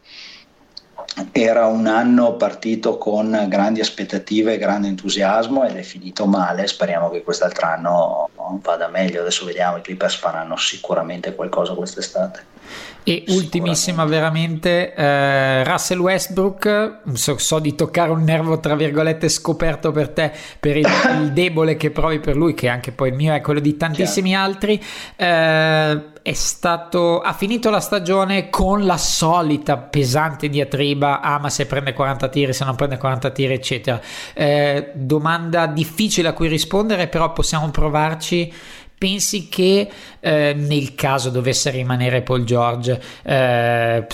era 1.31 1.65
un 1.67 1.87
anno 1.87 2.35
partito 2.35 2.97
con 2.97 3.45
grandi 3.47 3.79
aspettative 3.79 4.57
grande 4.57 4.87
entusiasmo 4.87 5.65
ed 5.65 5.75
è 5.75 5.81
finito 5.81 6.25
male. 6.25 6.67
Speriamo 6.67 7.09
che 7.09 7.23
quest'altro 7.23 7.67
anno 7.67 8.29
vada 8.61 8.87
meglio. 8.87 9.21
Adesso 9.21 9.45
vediamo, 9.45 9.77
i 9.77 9.81
Clippers 9.81 10.15
faranno 10.15 10.55
sicuramente 10.55 11.35
qualcosa 11.35 11.73
quest'estate. 11.73 12.57
E 13.03 13.23
ultimissima 13.29 14.05
veramente, 14.05 14.93
eh, 14.93 15.63
Russell 15.63 15.99
Westbrook, 15.99 16.99
so, 17.13 17.38
so, 17.39 17.58
di 17.60 17.73
toccare 17.73 18.12
un 18.12 18.23
nervo 18.23 18.60
tra 18.60 18.75
virgolette 18.75 19.29
scoperto 19.29 19.91
per 19.91 20.10
te, 20.10 20.32
per 20.60 20.77
il, 20.77 20.86
il, 21.21 21.32
debole 21.34 21.75
che 21.75 21.89
provi 21.89 22.19
per 22.19 22.36
lui, 22.36 22.53
che 22.53 22.67
anche 22.67 22.91
poi 22.91 23.10
il 23.10 23.15
mio 23.15 23.34
è 23.34 23.41
quello 23.41 23.62
di 23.62 23.75
tantissimi 23.77 24.29
Chiaro. 24.29 24.45
altri, 24.45 24.84
eh, 25.15 26.03
è 26.21 26.34
stato, 26.34 27.19
ha 27.21 27.34
finito 27.34 27.71
la 27.71 27.79
stagione 27.79 28.49
con 28.51 28.86
la 28.86 28.97
solita 28.97 29.77
pesante 29.77 30.47
diatriba, 30.47 31.21
ah 31.21 31.39
ma 31.39 31.49
se 31.49 31.65
prende 31.65 31.93
40 31.93 32.27
tiri, 32.27 32.53
se 32.53 32.65
non 32.65 32.75
prende 32.75 32.97
40 32.97 33.32
tiri, 33.32 33.53
eccetera. 33.53 33.99
Eh, 34.34 34.91
domanda 34.93 35.65
difficile 35.65 36.27
a 36.27 36.34
cui 36.34 36.47
rispondere, 36.47 37.08
però 37.08 37.34
possiamo 37.34 37.69
provarci 37.71 38.53
pensi 38.99 39.47
che 39.47 39.89
eh, 40.19 40.53
nel 40.55 40.93
caso 40.93 41.31
dovesse 41.31 41.71
rimanere 41.71 42.21
Paul 42.21 42.43
George, 42.43 43.01
eh, 43.23 44.05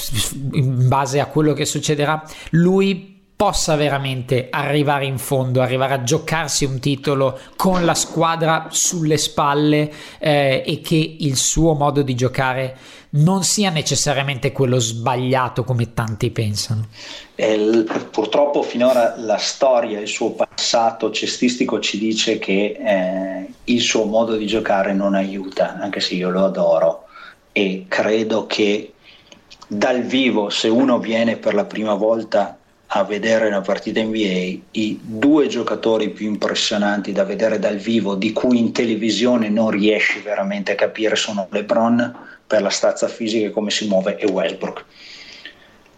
in 0.53 0.87
base 0.87 1.19
a 1.19 1.25
quello 1.25 1.51
che 1.51 1.65
succederà, 1.65 2.23
lui 2.51 3.13
possa 3.35 3.75
veramente 3.75 4.47
arrivare 4.49 5.05
in 5.05 5.17
fondo, 5.17 5.61
arrivare 5.61 5.95
a 5.95 6.03
giocarsi 6.03 6.63
un 6.63 6.79
titolo 6.79 7.37
con 7.57 7.83
la 7.83 7.93
squadra 7.93 8.67
sulle 8.69 9.17
spalle 9.17 9.91
eh, 10.19 10.63
e 10.65 10.79
che 10.79 11.17
il 11.19 11.35
suo 11.35 11.73
modo 11.73 12.01
di 12.01 12.15
giocare 12.15 12.77
non 13.15 13.43
sia 13.43 13.69
necessariamente 13.69 14.51
quello 14.51 14.79
sbagliato 14.79 15.63
come 15.63 15.93
tanti 15.93 16.31
pensano. 16.31 16.87
Eh, 17.35 17.85
purtroppo 18.11 18.61
finora 18.61 19.15
la 19.17 19.37
storia, 19.37 19.99
il 19.99 20.07
suo 20.07 20.31
passato 20.31 21.11
cestistico 21.11 21.79
ci 21.79 21.97
dice 21.97 22.39
che 22.39 22.77
eh, 22.77 23.53
il 23.65 23.81
suo 23.81 24.05
modo 24.05 24.35
di 24.35 24.47
giocare 24.47 24.93
non 24.93 25.15
aiuta, 25.15 25.77
anche 25.79 25.99
se 25.99 26.15
io 26.15 26.29
lo 26.29 26.45
adoro 26.45 27.03
e 27.51 27.85
credo 27.87 28.47
che 28.47 28.91
dal 29.67 30.01
vivo, 30.01 30.49
se 30.49 30.67
uno 30.67 30.99
viene 30.99 31.37
per 31.37 31.53
la 31.53 31.63
prima 31.63 31.93
volta 31.93 32.57
a 32.87 33.03
vedere 33.03 33.47
una 33.47 33.61
partita 33.61 34.01
NBA, 34.01 34.59
i 34.71 34.99
due 35.01 35.47
giocatori 35.47 36.09
più 36.09 36.27
impressionanti 36.27 37.11
da 37.11 37.23
vedere 37.23 37.57
dal 37.57 37.77
vivo, 37.77 38.15
di 38.15 38.31
cui 38.31 38.59
in 38.59 38.73
televisione 38.73 39.49
non 39.49 39.69
riesci 39.69 40.19
veramente 40.19 40.73
a 40.73 40.75
capire, 40.75 41.15
sono 41.15 41.47
LeBron 41.49 42.34
per 42.47 42.61
la 42.61 42.69
stazza 42.69 43.07
fisica 43.07 43.47
e 43.47 43.51
come 43.51 43.71
si 43.71 43.87
muove 43.87 44.17
e 44.17 44.25
Westbrook. 44.25 44.85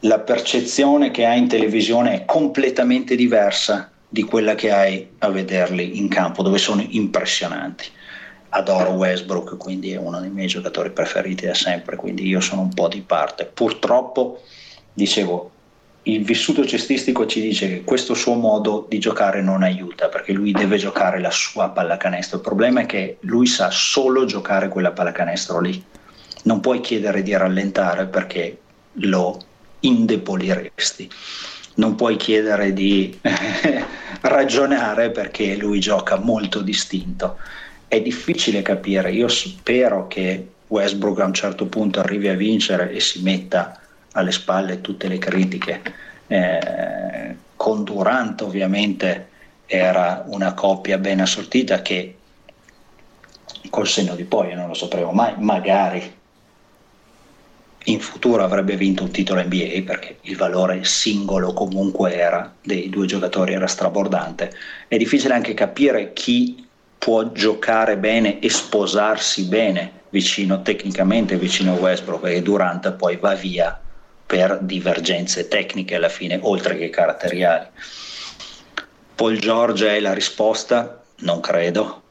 La 0.01 0.19
percezione 0.19 1.11
che 1.11 1.25
hai 1.25 1.39
in 1.39 1.47
televisione 1.47 2.13
è 2.13 2.25
completamente 2.25 3.15
diversa 3.15 3.91
di 4.07 4.23
quella 4.23 4.55
che 4.55 4.71
hai 4.71 5.09
a 5.19 5.29
vederli 5.29 5.97
in 5.97 6.07
campo, 6.07 6.43
dove 6.43 6.57
sono 6.57 6.85
impressionanti. 6.87 7.85
Adoro 8.49 8.91
Westbrook, 8.91 9.57
quindi 9.57 9.91
è 9.91 9.97
uno 9.97 10.19
dei 10.19 10.29
miei 10.29 10.47
giocatori 10.47 10.91
preferiti 10.91 11.45
da 11.45 11.53
sempre, 11.53 11.95
quindi 11.95 12.25
io 12.25 12.39
sono 12.39 12.61
un 12.61 12.73
po' 12.73 12.87
di 12.87 13.01
parte. 13.01 13.45
Purtroppo, 13.45 14.41
dicevo, 14.93 15.51
il 16.03 16.23
vissuto 16.23 16.65
cestistico 16.65 17.25
ci 17.25 17.41
dice 17.41 17.67
che 17.67 17.83
questo 17.83 18.13
suo 18.13 18.35
modo 18.35 18.85
di 18.87 18.97
giocare 18.97 19.41
non 19.41 19.61
aiuta 19.61 20.07
perché 20.07 20.31
lui 20.31 20.53
deve 20.53 20.77
giocare 20.77 21.19
la 21.19 21.31
sua 21.31 21.69
pallacanestro. 21.69 22.37
Il 22.37 22.43
problema 22.43 22.81
è 22.81 22.85
che 22.85 23.17
lui 23.21 23.45
sa 23.45 23.69
solo 23.69 24.23
giocare 24.23 24.69
quella 24.69 24.91
pallacanestro 24.91 25.59
lì. 25.59 25.83
Non 26.47 26.61
puoi 26.61 26.79
chiedere 26.79 27.23
di 27.23 27.35
rallentare 27.35 28.05
perché 28.05 28.57
lo 28.99 29.37
indeboliresti. 29.81 31.09
Non 31.75 31.95
puoi 31.95 32.15
chiedere 32.15 32.71
di 32.71 33.19
ragionare 34.21 35.09
perché 35.11 35.57
lui 35.57 35.81
gioca 35.81 36.15
molto 36.15 36.61
distinto. 36.61 37.37
È 37.85 37.99
difficile 37.99 38.61
capire. 38.61 39.11
Io 39.11 39.27
spero 39.27 40.07
che 40.07 40.47
Westbrook 40.67 41.19
a 41.19 41.25
un 41.25 41.33
certo 41.33 41.65
punto 41.65 41.99
arrivi 41.99 42.29
a 42.29 42.33
vincere 42.33 42.91
e 42.91 43.01
si 43.01 43.21
metta 43.23 43.81
alle 44.13 44.31
spalle 44.31 44.79
tutte 44.79 45.09
le 45.09 45.17
critiche. 45.17 45.81
Eh, 46.27 47.35
con 47.57 47.83
Durant 47.83 48.41
ovviamente 48.41 49.27
era 49.65 50.23
una 50.27 50.53
coppia 50.53 50.97
ben 50.97 51.19
assortita 51.19 51.81
che 51.81 52.15
col 53.69 53.87
senno 53.87 54.15
di 54.15 54.23
poi, 54.23 54.55
non 54.55 54.67
lo 54.67 54.73
sapremo 54.73 55.11
mai, 55.11 55.33
magari 55.37 56.15
in 57.87 57.99
futuro 57.99 58.43
avrebbe 58.43 58.75
vinto 58.75 59.03
un 59.03 59.11
titolo 59.11 59.41
NBA 59.41 59.83
perché 59.85 60.17
il 60.21 60.35
valore 60.35 60.83
singolo 60.83 61.53
comunque 61.53 62.15
era 62.15 62.53
dei 62.61 62.89
due 62.89 63.05
giocatori 63.05 63.53
era 63.53 63.67
strabordante. 63.67 64.53
È 64.87 64.97
difficile 64.97 65.33
anche 65.33 65.53
capire 65.53 66.11
chi 66.13 66.65
può 66.97 67.31
giocare 67.31 67.97
bene 67.97 68.39
e 68.39 68.49
sposarsi 68.49 69.45
bene 69.45 69.91
vicino 70.09 70.61
tecnicamente 70.61 71.37
vicino 71.37 71.73
a 71.73 71.79
Westbrook 71.79 72.25
e 72.25 72.41
Durant 72.41 72.91
poi 72.93 73.17
va 73.17 73.35
via 73.35 73.79
per 74.25 74.59
divergenze 74.61 75.47
tecniche 75.47 75.95
alla 75.95 76.09
fine, 76.09 76.39
oltre 76.41 76.77
che 76.77 76.89
caratteriali. 76.89 77.67
Paul 79.15 79.37
George 79.39 79.95
è 79.95 79.99
la 80.01 80.13
risposta? 80.13 81.01
Non 81.19 81.39
credo. 81.39 82.01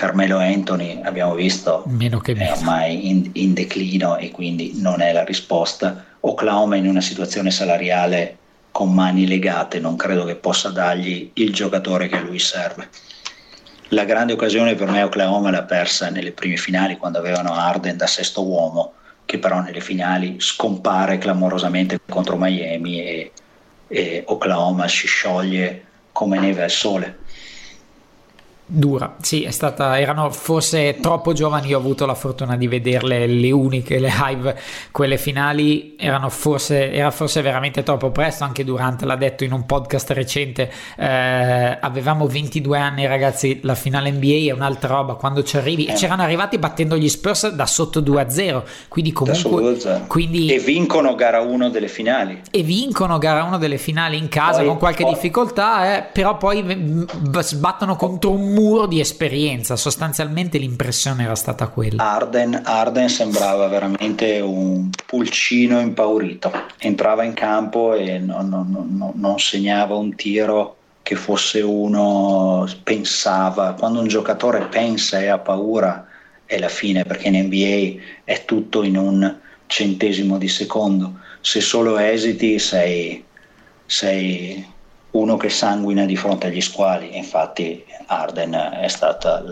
Carmelo 0.00 0.38
Anthony, 0.38 1.02
abbiamo 1.02 1.34
visto, 1.34 1.84
è 2.24 2.52
ormai 2.52 3.10
in, 3.10 3.28
in, 3.34 3.52
declino 3.52 4.16
e 4.16 4.30
quindi 4.30 4.72
non 4.76 5.02
è 5.02 5.12
la 5.12 5.24
risposta. 5.24 6.06
Oklahoma 6.20 6.76
in 6.76 6.88
una 6.88 7.02
situazione 7.02 7.50
salariale 7.50 8.38
con 8.70 8.94
mani 8.94 9.26
legate, 9.26 9.78
non 9.78 9.96
credo 9.96 10.24
che 10.24 10.36
possa 10.36 10.70
dargli 10.70 11.32
il 11.34 11.52
giocatore 11.52 12.08
che 12.08 12.16
a 12.16 12.22
lui 12.22 12.38
serve. 12.38 12.88
La 13.88 14.04
grande 14.04 14.32
occasione 14.32 14.74
per 14.74 14.88
me 14.88 15.02
Oklahoma 15.02 15.50
l'ha 15.50 15.64
persa 15.64 16.08
nelle 16.08 16.32
prime 16.32 16.56
finali 16.56 16.96
quando 16.96 17.18
avevano 17.18 17.52
Arden 17.52 17.98
da 17.98 18.06
sesto 18.06 18.42
uomo 18.42 18.94
che 19.26 19.38
però 19.38 19.60
nelle 19.60 19.82
finali 19.82 20.36
scompare 20.38 21.18
clamorosamente 21.18 22.00
contro 22.08 22.38
Miami 22.38 23.02
e, 23.02 23.32
e 23.86 24.24
Oklahoma 24.26 24.88
si 24.88 25.06
scioglie 25.06 25.84
come 26.10 26.38
neve 26.38 26.62
al 26.62 26.70
sole. 26.70 27.18
Dura, 28.72 29.16
sì, 29.20 29.42
è 29.42 29.50
stata, 29.50 29.98
erano 29.98 30.30
forse 30.30 30.98
troppo 31.00 31.32
giovani, 31.32 31.66
io 31.66 31.76
ho 31.76 31.80
avuto 31.80 32.06
la 32.06 32.14
fortuna 32.14 32.56
di 32.56 32.68
vederle 32.68 33.26
le 33.26 33.50
uniche, 33.50 33.98
le 33.98 34.12
live, 34.16 34.56
quelle 34.92 35.18
finali, 35.18 35.96
erano 35.98 36.28
forse, 36.28 36.92
era 36.92 37.10
forse 37.10 37.42
veramente 37.42 37.82
troppo 37.82 38.10
presto, 38.12 38.44
anche 38.44 38.62
Durante 38.62 39.06
l'ha 39.06 39.16
detto 39.16 39.42
in 39.42 39.50
un 39.50 39.66
podcast 39.66 40.12
recente, 40.12 40.70
eh, 40.96 41.78
avevamo 41.80 42.28
22 42.28 42.78
anni 42.78 43.08
ragazzi, 43.08 43.58
la 43.64 43.74
finale 43.74 44.12
NBA 44.12 44.50
è 44.50 44.52
un'altra 44.52 44.94
roba, 44.94 45.14
quando 45.14 45.42
ci 45.42 45.56
arrivi, 45.56 45.86
eh. 45.86 45.90
e 45.90 45.94
c'erano 45.96 46.22
arrivati 46.22 46.56
battendo 46.56 46.96
gli 46.96 47.08
Spurs 47.08 47.48
da 47.48 47.66
sotto 47.66 48.00
2-0, 48.00 48.62
quindi 48.86 49.10
comunque... 49.10 49.78
Quindi, 50.06 50.46
e 50.46 50.60
vincono 50.60 51.16
gara 51.16 51.40
1 51.40 51.70
delle 51.70 51.88
finali. 51.88 52.40
E 52.52 52.62
vincono 52.62 53.18
gara 53.18 53.42
1 53.42 53.58
delle 53.58 53.78
finali 53.78 54.16
in 54.16 54.28
casa 54.28 54.58
poi, 54.58 54.66
con 54.68 54.78
qualche 54.78 55.02
poi, 55.02 55.14
difficoltà, 55.14 55.96
eh, 55.96 56.02
però 56.12 56.36
poi 56.36 57.04
sbattono 57.40 57.96
contro 57.96 58.30
un 58.30 58.42
muro 58.42 58.58
di 58.86 59.00
esperienza, 59.00 59.76
sostanzialmente 59.76 60.58
l'impressione 60.58 61.24
era 61.24 61.34
stata 61.34 61.68
quella. 61.68 62.02
Arden, 62.02 62.60
Arden 62.64 63.08
sembrava 63.08 63.66
veramente 63.68 64.40
un 64.40 64.90
pulcino 65.06 65.80
impaurito, 65.80 66.52
entrava 66.78 67.24
in 67.24 67.34
campo 67.34 67.94
e 67.94 68.18
non, 68.18 68.48
non, 68.48 68.70
non, 68.70 69.12
non 69.14 69.38
segnava 69.38 69.94
un 69.94 70.14
tiro 70.14 70.76
che 71.02 71.16
fosse 71.16 71.60
uno 71.60 72.68
pensava, 72.82 73.72
quando 73.72 74.00
un 74.00 74.06
giocatore 74.06 74.66
pensa 74.66 75.20
e 75.20 75.28
ha 75.28 75.38
paura 75.38 76.06
è 76.44 76.58
la 76.58 76.68
fine 76.68 77.04
perché 77.04 77.28
in 77.28 77.44
NBA 77.46 78.02
è 78.24 78.44
tutto 78.44 78.82
in 78.82 78.96
un 78.96 79.36
centesimo 79.66 80.36
di 80.36 80.48
secondo, 80.48 81.20
se 81.40 81.60
solo 81.60 81.96
esiti 81.96 82.58
sei, 82.58 83.24
sei 83.86 84.66
uno 85.12 85.36
che 85.36 85.48
sanguina 85.48 86.04
di 86.04 86.16
fronte 86.16 86.48
agli 86.48 86.60
squali, 86.60 87.16
infatti 87.16 87.84
Arden 88.06 88.78
è 88.80 88.88
stata 88.88 89.42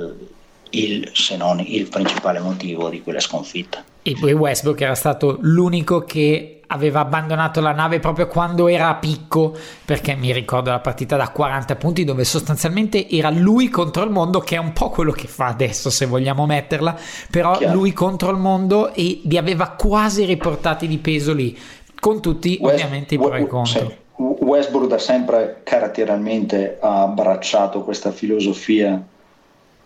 il, 0.71 1.11
se 1.13 1.37
non 1.37 1.61
il 1.61 1.89
principale 1.89 2.39
motivo 2.39 2.89
di 2.89 3.03
quella 3.03 3.21
sconfitta. 3.21 3.83
E 4.03 4.17
poi 4.19 4.33
Westbrook 4.33 4.81
era 4.81 4.95
stato 4.95 5.37
l'unico 5.41 6.05
che 6.05 6.61
aveva 6.69 7.01
abbandonato 7.01 7.61
la 7.61 7.73
nave 7.73 7.99
proprio 7.99 8.27
quando 8.27 8.69
era 8.69 8.89
a 8.89 8.95
picco, 8.97 9.57
perché 9.85 10.15
mi 10.15 10.33
ricordo 10.33 10.71
la 10.71 10.81
partita 10.81 11.17
da 11.17 11.31
40 11.31 11.77
punti 11.77 12.05
dove 12.05 12.25
sostanzialmente 12.25 13.09
era 13.09 13.31
lui 13.31 13.69
contro 13.69 14.05
il 14.05 14.11
mondo, 14.11 14.41
che 14.41 14.57
è 14.57 14.59
un 14.59 14.73
po' 14.73 14.91
quello 14.91 15.13
che 15.13 15.27
fa 15.27 15.47
adesso 15.47 15.91
se 15.91 16.07
vogliamo 16.07 16.47
metterla, 16.47 16.97
però 17.31 17.57
Chiaro. 17.57 17.75
lui 17.75 17.93
contro 17.93 18.31
il 18.31 18.39
mondo 18.39 18.93
e 18.95 19.21
li 19.25 19.37
aveva 19.37 19.71
quasi 19.71 20.25
riportati 20.25 20.87
di 20.87 20.99
peso 20.99 21.33
lì, 21.33 21.59
con 21.99 22.21
tutti 22.21 22.59
West, 22.61 22.75
ovviamente 22.75 23.15
i 23.15 23.19
pro 23.19 23.35
e 23.35 23.41
i 23.41 23.47
contro. 23.47 23.89
Sì 23.89 24.07
Westbrook 24.19 24.89
da 24.89 24.99
sempre 24.99 25.61
caratterialmente 25.63 26.79
ha 26.81 27.03
abbracciato 27.03 27.83
questa 27.83 28.11
filosofia 28.11 29.01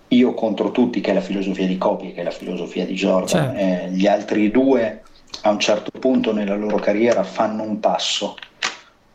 io 0.08 0.34
contro 0.34 0.70
tutti, 0.70 1.00
che 1.00 1.10
è 1.10 1.14
la 1.14 1.20
filosofia 1.20 1.66
di 1.66 1.78
Kobe, 1.78 2.12
che 2.12 2.20
è 2.20 2.24
la 2.24 2.30
filosofia 2.30 2.84
di 2.84 2.94
Jordan. 2.94 3.54
Certo. 3.54 3.58
Eh, 3.58 3.90
gli 3.92 4.06
altri 4.06 4.50
due 4.50 5.02
a 5.42 5.50
un 5.50 5.58
certo 5.58 5.90
punto 5.98 6.32
nella 6.32 6.54
loro 6.54 6.76
carriera 6.76 7.22
fanno 7.24 7.62
un 7.62 7.80
passo 7.80 8.36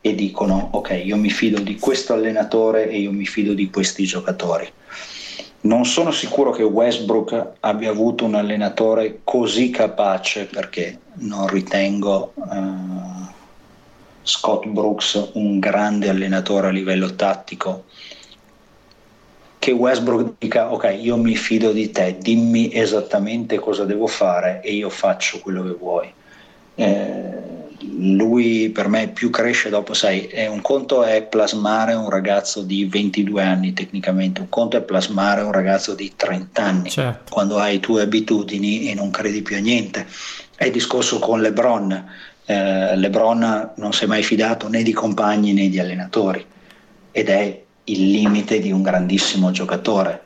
e 0.02 0.16
dicono 0.16 0.70
ok, 0.72 1.02
io 1.04 1.18
mi 1.18 1.30
fido 1.30 1.60
di 1.60 1.78
questo 1.78 2.14
allenatore 2.14 2.90
e 2.90 3.00
io 3.00 3.12
mi 3.12 3.26
fido 3.26 3.54
di 3.54 3.70
questi 3.70 4.06
giocatori. 4.06 4.68
Non 5.62 5.86
sono 5.86 6.12
sicuro 6.12 6.52
che 6.52 6.64
Westbrook 6.64 7.54
abbia 7.60 7.90
avuto 7.90 8.26
un 8.26 8.36
allenatore 8.36 9.22
così 9.24 9.70
capace 9.70 10.46
perché 10.46 11.00
non 11.16 11.48
ritengo 11.48 12.34
uh, 12.36 13.17
Scott 14.28 14.68
Brooks 14.68 15.30
un 15.34 15.60
grande 15.60 16.10
allenatore 16.10 16.68
a 16.68 16.72
livello 16.72 17.16
tattico 17.16 17.86
che 19.60 19.72
Westbrook 19.72 20.34
dica 20.38 20.72
ok 20.72 20.98
io 21.00 21.18
mi 21.18 21.36
fido 21.36 21.72
di 21.72 21.90
te 21.92 22.18
dimmi 22.20 22.74
esattamente 22.74 23.58
cosa 23.58 23.86
devo 23.86 24.08
fare 24.08 24.62
e 24.62 24.74
io 24.74 24.90
faccio 24.90 25.40
quello 25.40 25.64
che 25.64 25.74
vuoi 25.74 26.14
eh, 26.76 27.58
lui 27.80 28.70
per 28.70 28.88
me 28.88 29.10
più 29.10 29.30
cresce 29.30 29.70
dopo, 29.70 29.94
sai, 29.94 30.30
un 30.50 30.62
conto 30.62 31.04
è 31.04 31.24
plasmare 31.24 31.94
un 31.94 32.10
ragazzo 32.10 32.62
di 32.62 32.86
22 32.86 33.42
anni 33.44 33.74
tecnicamente, 33.74 34.42
un 34.42 34.50
conto 34.50 34.78
è 34.78 34.82
plasmare 34.82 35.42
un 35.42 35.52
ragazzo 35.52 35.94
di 35.94 36.14
30 36.16 36.64
anni, 36.64 36.90
certo. 36.90 37.32
quando 37.32 37.58
hai 37.58 37.80
tue 37.80 38.02
abitudini 38.02 38.90
e 38.90 38.96
non 38.96 39.12
credi 39.12 39.42
più 39.42 39.56
a 39.58 39.60
niente. 39.60 40.08
È 40.56 40.66
il 40.66 40.72
discorso 40.72 41.20
con 41.20 41.42
LeBron, 41.42 42.06
eh, 42.50 42.96
LeBron 42.96 43.72
non 43.76 43.92
si 43.92 44.06
è 44.06 44.08
mai 44.08 44.24
fidato 44.24 44.70
né 44.70 44.82
di 44.82 44.94
compagni 44.94 45.52
né 45.52 45.68
di 45.68 45.80
allenatori 45.80 46.46
ed 47.12 47.28
è 47.30 47.62
il 47.84 48.10
limite 48.10 48.60
di 48.60 48.72
un 48.72 48.82
grandissimo 48.82 49.52
giocatore. 49.52 50.26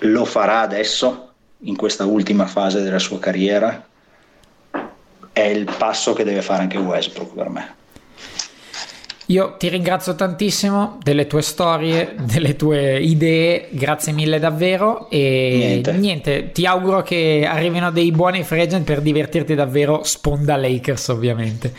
Lo 0.00 0.24
farà 0.26 0.60
adesso, 0.60 1.32
in 1.60 1.76
questa 1.76 2.04
ultima 2.04 2.46
fase 2.46 2.82
della 2.82 2.98
sua 2.98 3.18
carriera, 3.18 3.86
è 5.32 5.40
il 5.40 5.70
passo 5.78 6.12
che 6.12 6.24
deve 6.24 6.42
fare 6.42 6.62
anche 6.62 6.78
Westbrook 6.78 7.34
per 7.34 7.48
me. 7.48 7.74
Io 9.26 9.54
ti 9.58 9.68
ringrazio 9.68 10.14
tantissimo 10.14 10.98
delle 11.02 11.26
tue 11.26 11.40
storie, 11.40 12.14
delle 12.20 12.56
tue 12.56 13.00
idee, 13.00 13.68
grazie 13.70 14.12
mille 14.12 14.38
davvero 14.38 15.08
e 15.08 15.54
niente, 15.56 15.92
niente 15.92 16.52
ti 16.52 16.66
auguro 16.66 17.02
che 17.02 17.46
arrivino 17.48 17.90
dei 17.90 18.10
buoni 18.10 18.42
free 18.42 18.62
agent 18.62 18.84
per 18.84 19.00
divertirti 19.00 19.54
davvero 19.54 20.02
sponda 20.04 20.56
Lakers 20.56 21.08
ovviamente. 21.08 21.72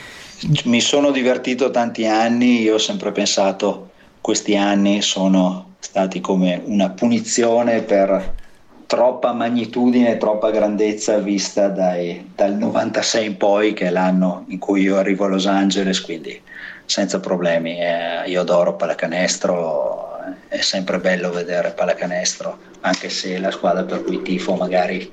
Mi 0.66 0.82
sono 0.82 1.12
divertito 1.12 1.72
tanti 1.72 2.06
anni, 2.06 2.62
io 2.62 2.76
ho 2.76 2.80
sempre 2.80 3.12
pensato 3.12 3.92
questi 4.26 4.56
anni 4.58 5.04
sono 5.04 5.74
stati 5.78 6.20
come 6.20 6.60
una 6.66 6.90
punizione 6.90 7.84
per 7.84 8.34
troppa 8.88 9.34
magnitudine, 9.34 10.18
troppa 10.18 10.50
grandezza 10.50 11.20
vista 11.20 11.68
dai, 11.68 12.32
dal 12.36 12.56
96 12.56 13.26
in 13.26 13.38
poi, 13.38 13.74
che 13.74 13.86
è 13.86 13.90
l'anno 13.92 14.46
in 14.48 14.58
cui 14.58 14.82
io 14.82 14.98
arrivo 14.98 15.26
a 15.26 15.28
Los 15.28 15.46
Angeles, 15.46 16.02
quindi 16.02 16.42
senza 16.86 17.20
problemi. 17.20 17.80
Eh, 17.80 18.30
io 18.30 18.42
adoro 18.42 18.76
pallacanestro, 18.76 20.20
è 20.48 20.62
sempre 20.62 21.00
bello 21.00 21.32
vedere 21.32 21.72
pallacanestro, 21.72 22.58
anche 22.82 23.10
se 23.10 23.38
la 23.40 23.52
squadra 23.52 23.84
per 23.84 24.04
cui 24.04 24.22
tifo 24.22 24.56
magari 24.56 25.12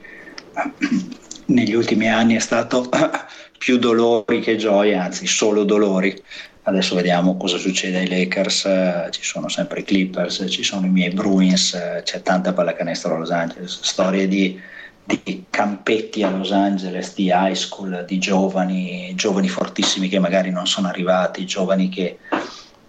negli 1.46 1.74
ultimi 1.74 2.08
anni 2.08 2.37
è 2.37 2.40
stato 2.40 2.88
più 3.58 3.78
dolori 3.78 4.40
che 4.40 4.56
gioie, 4.56 4.94
anzi 4.94 5.26
solo 5.26 5.64
dolori 5.64 6.20
Adesso 6.64 6.94
vediamo 6.94 7.37
cosa 7.37 7.58
succede 7.58 7.98
ai 7.98 8.08
Lakers, 8.08 8.66
eh, 8.66 9.08
ci 9.11 9.24
sono 9.24 9.48
sempre 9.48 9.80
i 9.80 9.85
Clippers, 9.85 10.44
ci 10.48 10.62
sono 10.62 10.87
i 10.87 10.90
miei 10.90 11.11
Bruins, 11.11 11.74
eh, 11.74 12.02
c'è 12.04 12.22
tanta 12.22 12.52
pallacanestro 12.52 13.16
a 13.16 13.18
Los 13.18 13.32
Angeles, 13.32 13.80
storie 13.82 14.28
di, 14.28 14.61
di, 15.05 15.45
campetti 15.51 16.23
a 16.23 16.31
Los 16.31 16.53
Angeles, 16.53 17.15
di 17.15 17.27
high 17.27 17.55
school, 17.55 18.05
di 18.07 18.19
giovani, 18.19 19.12
giovani 19.15 19.49
fortissimi 19.49 20.09
che 20.09 20.19
magari 20.19 20.51
non 20.51 20.67
sono 20.67 20.88
arrivati, 20.88 21.45
giovani 21.45 21.88
che 21.88 22.19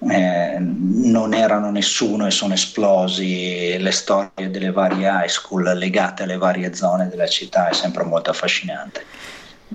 eh, 0.10 0.58
non 0.60 1.34
erano 1.34 1.72
nessuno 1.72 2.26
e 2.26 2.32
sono 2.32 2.54
esplosi, 2.54 3.78
le 3.78 3.92
storie 3.92 4.50
delle 4.50 4.72
varie 4.72 5.08
high 5.08 5.28
school 5.28 5.64
legate 5.78 6.24
alle 6.24 6.38
varie 6.38 6.74
zone 6.74 7.08
della 7.10 7.28
città 7.28 7.70
è 7.70 7.74
sempre 7.74 8.04
molto 8.04 8.30
affascinante. 8.30 9.06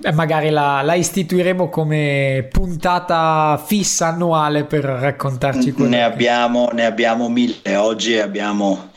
Eh, 0.01 0.11
magari 0.13 0.49
la, 0.49 0.81
la, 0.81 0.93
istituiremo 0.93 1.67
come 1.69 2.47
puntata 2.51 3.61
fissa 3.63 4.07
annuale 4.07 4.63
per 4.63 4.83
raccontarci 4.85 5.73
quello. 5.73 5.89
Ne 5.89 6.03
abbiamo, 6.03 6.69
ne 6.71 6.85
abbiamo 6.85 7.27
mille. 7.27 7.75
Oggi 7.75 8.17
abbiamo, 8.17 8.88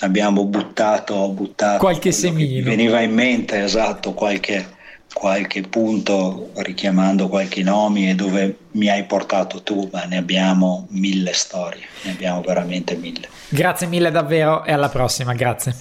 abbiamo 0.00 0.44
buttato, 0.44 1.28
buttato 1.28 1.78
qualche 1.78 2.12
semino. 2.12 2.64
Veniva 2.64 3.00
in 3.00 3.12
mente 3.12 3.62
esatto 3.62 4.12
qualche, 4.12 4.66
qualche 5.12 5.62
punto 5.62 6.50
richiamando 6.56 7.28
qualche 7.28 7.62
nome 7.62 8.10
e 8.10 8.14
dove 8.14 8.56
mi 8.72 8.88
hai 8.88 9.04
portato 9.04 9.62
tu, 9.62 9.88
ma 9.92 10.04
ne 10.04 10.16
abbiamo 10.16 10.86
mille 10.90 11.32
storie, 11.32 11.84
ne 12.02 12.12
abbiamo 12.12 12.40
veramente 12.40 12.96
mille. 12.96 13.28
Grazie 13.48 13.86
mille 13.86 14.10
davvero 14.10 14.64
e 14.64 14.72
alla 14.72 14.88
prossima, 14.88 15.34
grazie. 15.34 15.74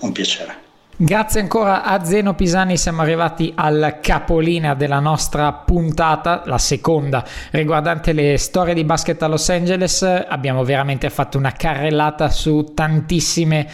Un 0.00 0.12
piacere. 0.12 0.66
Grazie 1.00 1.42
ancora 1.42 1.84
a 1.84 2.04
Zeno 2.04 2.34
Pisani, 2.34 2.76
siamo 2.76 3.02
arrivati 3.02 3.52
al 3.54 3.98
capolinea 4.02 4.74
della 4.74 4.98
nostra 4.98 5.52
puntata, 5.52 6.42
la 6.46 6.58
seconda 6.58 7.24
riguardante 7.52 8.12
le 8.12 8.36
storie 8.36 8.74
di 8.74 8.82
basket 8.82 9.22
a 9.22 9.28
Los 9.28 9.48
Angeles. 9.48 10.02
Abbiamo 10.02 10.64
veramente 10.64 11.08
fatto 11.08 11.38
una 11.38 11.52
carrellata 11.52 12.30
su 12.30 12.72
tantissimi 12.74 13.64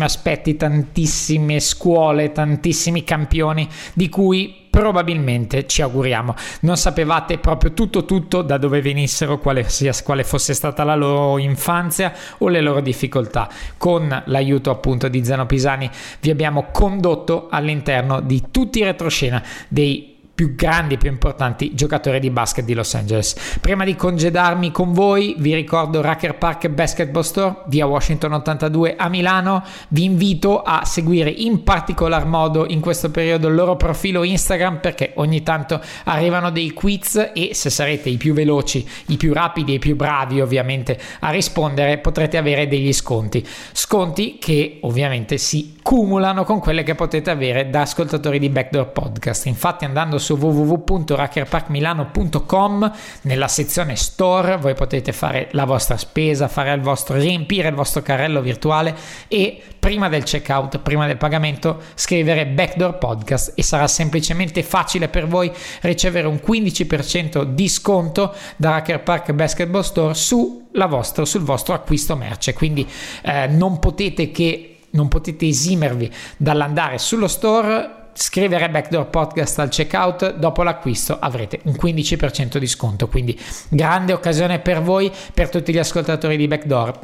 aspetti, 0.00 0.56
tantissime 0.56 1.60
scuole, 1.60 2.32
tantissimi 2.32 3.04
campioni 3.04 3.68
di 3.92 4.08
cui 4.08 4.61
probabilmente 4.72 5.66
ci 5.66 5.82
auguriamo. 5.82 6.34
Non 6.60 6.78
sapevate 6.78 7.36
proprio 7.36 7.74
tutto 7.74 8.06
tutto 8.06 8.40
da 8.40 8.56
dove 8.56 8.80
venissero 8.80 9.38
quale, 9.38 9.68
sia, 9.68 9.92
quale 10.02 10.24
fosse 10.24 10.54
stata 10.54 10.82
la 10.82 10.94
loro 10.94 11.36
infanzia 11.36 12.10
o 12.38 12.48
le 12.48 12.62
loro 12.62 12.80
difficoltà. 12.80 13.50
Con 13.76 14.22
l'aiuto 14.24 14.70
appunto 14.70 15.08
di 15.08 15.22
Zeno 15.26 15.44
Pisani 15.44 15.90
vi 16.20 16.30
abbiamo 16.30 16.68
condotto 16.72 17.48
all'interno 17.50 18.20
di 18.20 18.44
tutti 18.50 18.78
i 18.78 18.84
retroscena 18.84 19.42
dei 19.68 20.11
più 20.42 20.56
grandi 20.56 20.94
e 20.94 20.96
più 20.96 21.08
importanti 21.08 21.72
giocatori 21.72 22.18
di 22.18 22.30
basket 22.30 22.64
di 22.64 22.74
Los 22.74 22.94
Angeles. 22.94 23.58
Prima 23.60 23.84
di 23.84 23.94
congedarmi 23.94 24.72
con 24.72 24.92
voi, 24.92 25.36
vi 25.38 25.54
ricordo 25.54 26.00
Racker 26.00 26.36
Park 26.36 26.68
Basketball 26.68 27.22
Store 27.22 27.62
via 27.66 27.86
Washington 27.86 28.32
82 28.32 28.96
a 28.96 29.08
Milano. 29.08 29.62
Vi 29.90 30.02
invito 30.02 30.62
a 30.62 30.84
seguire 30.84 31.30
in 31.30 31.62
particolar 31.62 32.26
modo 32.26 32.66
in 32.66 32.80
questo 32.80 33.12
periodo 33.12 33.46
il 33.46 33.54
loro 33.54 33.76
profilo 33.76 34.24
Instagram 34.24 34.80
perché 34.80 35.12
ogni 35.14 35.44
tanto 35.44 35.80
arrivano 36.04 36.50
dei 36.50 36.72
quiz 36.72 37.30
e 37.32 37.50
se 37.52 37.70
sarete 37.70 38.08
i 38.08 38.16
più 38.16 38.34
veloci, 38.34 38.84
i 39.06 39.16
più 39.16 39.32
rapidi 39.32 39.72
e 39.72 39.74
i 39.76 39.78
più 39.78 39.94
bravi 39.94 40.40
ovviamente 40.40 40.98
a 41.20 41.30
rispondere 41.30 41.98
potrete 41.98 42.36
avere 42.36 42.66
degli 42.66 42.92
sconti. 42.92 43.46
Sconti 43.70 44.38
che 44.40 44.78
ovviamente 44.80 45.38
si 45.38 45.76
cumulano 45.82 46.44
con 46.44 46.60
quelle 46.60 46.84
che 46.84 46.94
potete 46.94 47.30
avere 47.30 47.68
da 47.68 47.82
ascoltatori 47.82 48.38
di 48.38 48.48
Backdoor 48.48 48.92
Podcast. 48.92 49.44
Infatti 49.46 49.84
andando 49.84 50.16
su 50.18 50.36
www.rackerparkmilano.com 50.36 52.92
nella 53.22 53.48
sezione 53.48 53.96
store 53.96 54.56
voi 54.56 54.74
potete 54.74 55.12
fare 55.12 55.48
la 55.52 55.64
vostra 55.64 55.96
spesa, 55.96 56.46
fare 56.48 56.72
il 56.72 56.80
vostro, 56.80 57.16
riempire 57.16 57.68
il 57.68 57.74
vostro 57.74 58.02
carrello 58.02 58.40
virtuale 58.40 58.94
e 59.28 59.60
prima 59.78 60.08
del 60.08 60.22
checkout, 60.22 60.78
prima 60.78 61.06
del 61.06 61.16
pagamento, 61.16 61.80
scrivere 61.94 62.46
Backdoor 62.46 62.98
Podcast 62.98 63.54
e 63.56 63.62
sarà 63.62 63.88
semplicemente 63.88 64.62
facile 64.62 65.08
per 65.08 65.26
voi 65.26 65.50
ricevere 65.80 66.28
un 66.28 66.40
15% 66.44 67.42
di 67.42 67.68
sconto 67.68 68.34
da 68.56 68.70
Racker 68.70 69.02
Park 69.02 69.32
Basketball 69.32 69.82
Store 69.82 70.14
su 70.14 70.68
vostra, 70.88 71.24
sul 71.24 71.42
vostro 71.42 71.74
acquisto 71.74 72.16
merce. 72.16 72.52
Quindi 72.52 72.88
eh, 73.22 73.46
non 73.48 73.78
potete 73.78 74.30
che 74.30 74.71
non 74.92 75.08
potete 75.08 75.46
esimervi 75.46 76.10
dall'andare 76.36 76.98
sullo 76.98 77.28
store 77.28 78.00
scrivere 78.14 78.68
Backdoor 78.68 79.06
Podcast 79.06 79.58
al 79.58 79.68
checkout, 79.68 80.36
dopo 80.36 80.62
l'acquisto 80.62 81.18
avrete 81.18 81.60
un 81.64 81.76
15% 81.80 82.58
di 82.58 82.66
sconto, 82.66 83.08
quindi 83.08 83.38
grande 83.68 84.12
occasione 84.12 84.58
per 84.58 84.82
voi, 84.82 85.10
per 85.32 85.48
tutti 85.48 85.72
gli 85.72 85.78
ascoltatori 85.78 86.36
di 86.36 86.46
Backdoor 86.46 86.98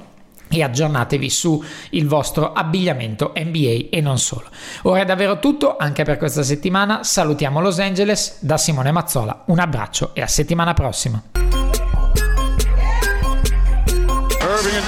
e 0.51 0.63
aggiornatevi 0.63 1.29
su 1.29 1.63
il 1.91 2.07
vostro 2.07 2.53
abbigliamento 2.53 3.33
NBA 3.37 3.89
e 3.91 4.01
non 4.01 4.19
solo. 4.19 4.49
Ora 4.83 5.03
è 5.03 5.05
davvero 5.05 5.39
tutto 5.39 5.77
anche 5.77 6.05
per 6.05 6.17
questa 6.17 6.43
settimana. 6.43 7.05
Salutiamo 7.05 7.61
Los 7.61 7.79
Angeles 7.79 8.39
da 8.41 8.57
Simone 8.57 8.91
Mazzola. 8.91 9.45
Un 9.47 9.59
abbraccio 9.59 10.15
e 10.15 10.23
a 10.23 10.27
settimana 10.27 10.73
prossima. 10.75 11.23
Irving 14.41 14.83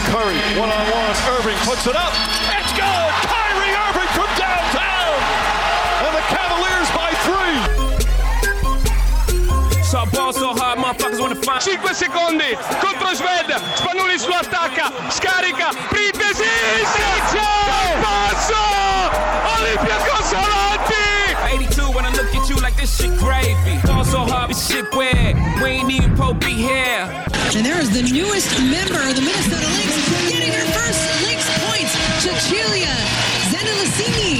5 11.60 11.92
secondi 11.92 12.56
contro 12.80 13.14
Sved. 13.14 13.52
Spanulis 13.74 14.24
lo 14.26 14.36
attacca, 14.36 14.90
scarica, 15.10 15.68
Printesi, 15.90 16.48
Siccio! 16.88 17.48
Passo! 18.00 18.64
Olympiacos 19.58 20.32
avanti! 20.32 21.36
82 21.52 21.90
when 21.92 22.06
I 22.06 22.10
look 22.12 22.34
at 22.34 22.48
you 22.48 22.56
like 22.56 22.76
this 22.76 22.96
shit 22.96 23.14
gravy. 23.18 23.78
Ball 23.84 24.04
so 24.04 24.24
hard, 24.24 24.48
this 24.48 24.66
shit 24.68 24.88
weird. 24.94 25.36
We 25.62 25.68
ain't 25.68 25.90
even 25.90 26.16
pro 26.16 26.32
here. 26.46 27.04
And 27.54 27.66
there 27.66 27.78
is 27.78 27.90
the 27.90 28.08
newest 28.08 28.48
member 28.58 28.96
of 28.96 29.14
the 29.14 29.20
Minnesota 29.20 29.68
Lynx 29.76 29.92
getting 30.32 30.52
her 30.56 30.66
first 30.72 31.00
Lynx 31.28 31.44
points, 31.60 31.92
Cecilia 32.24 32.96
Zendelicini. 33.52 34.39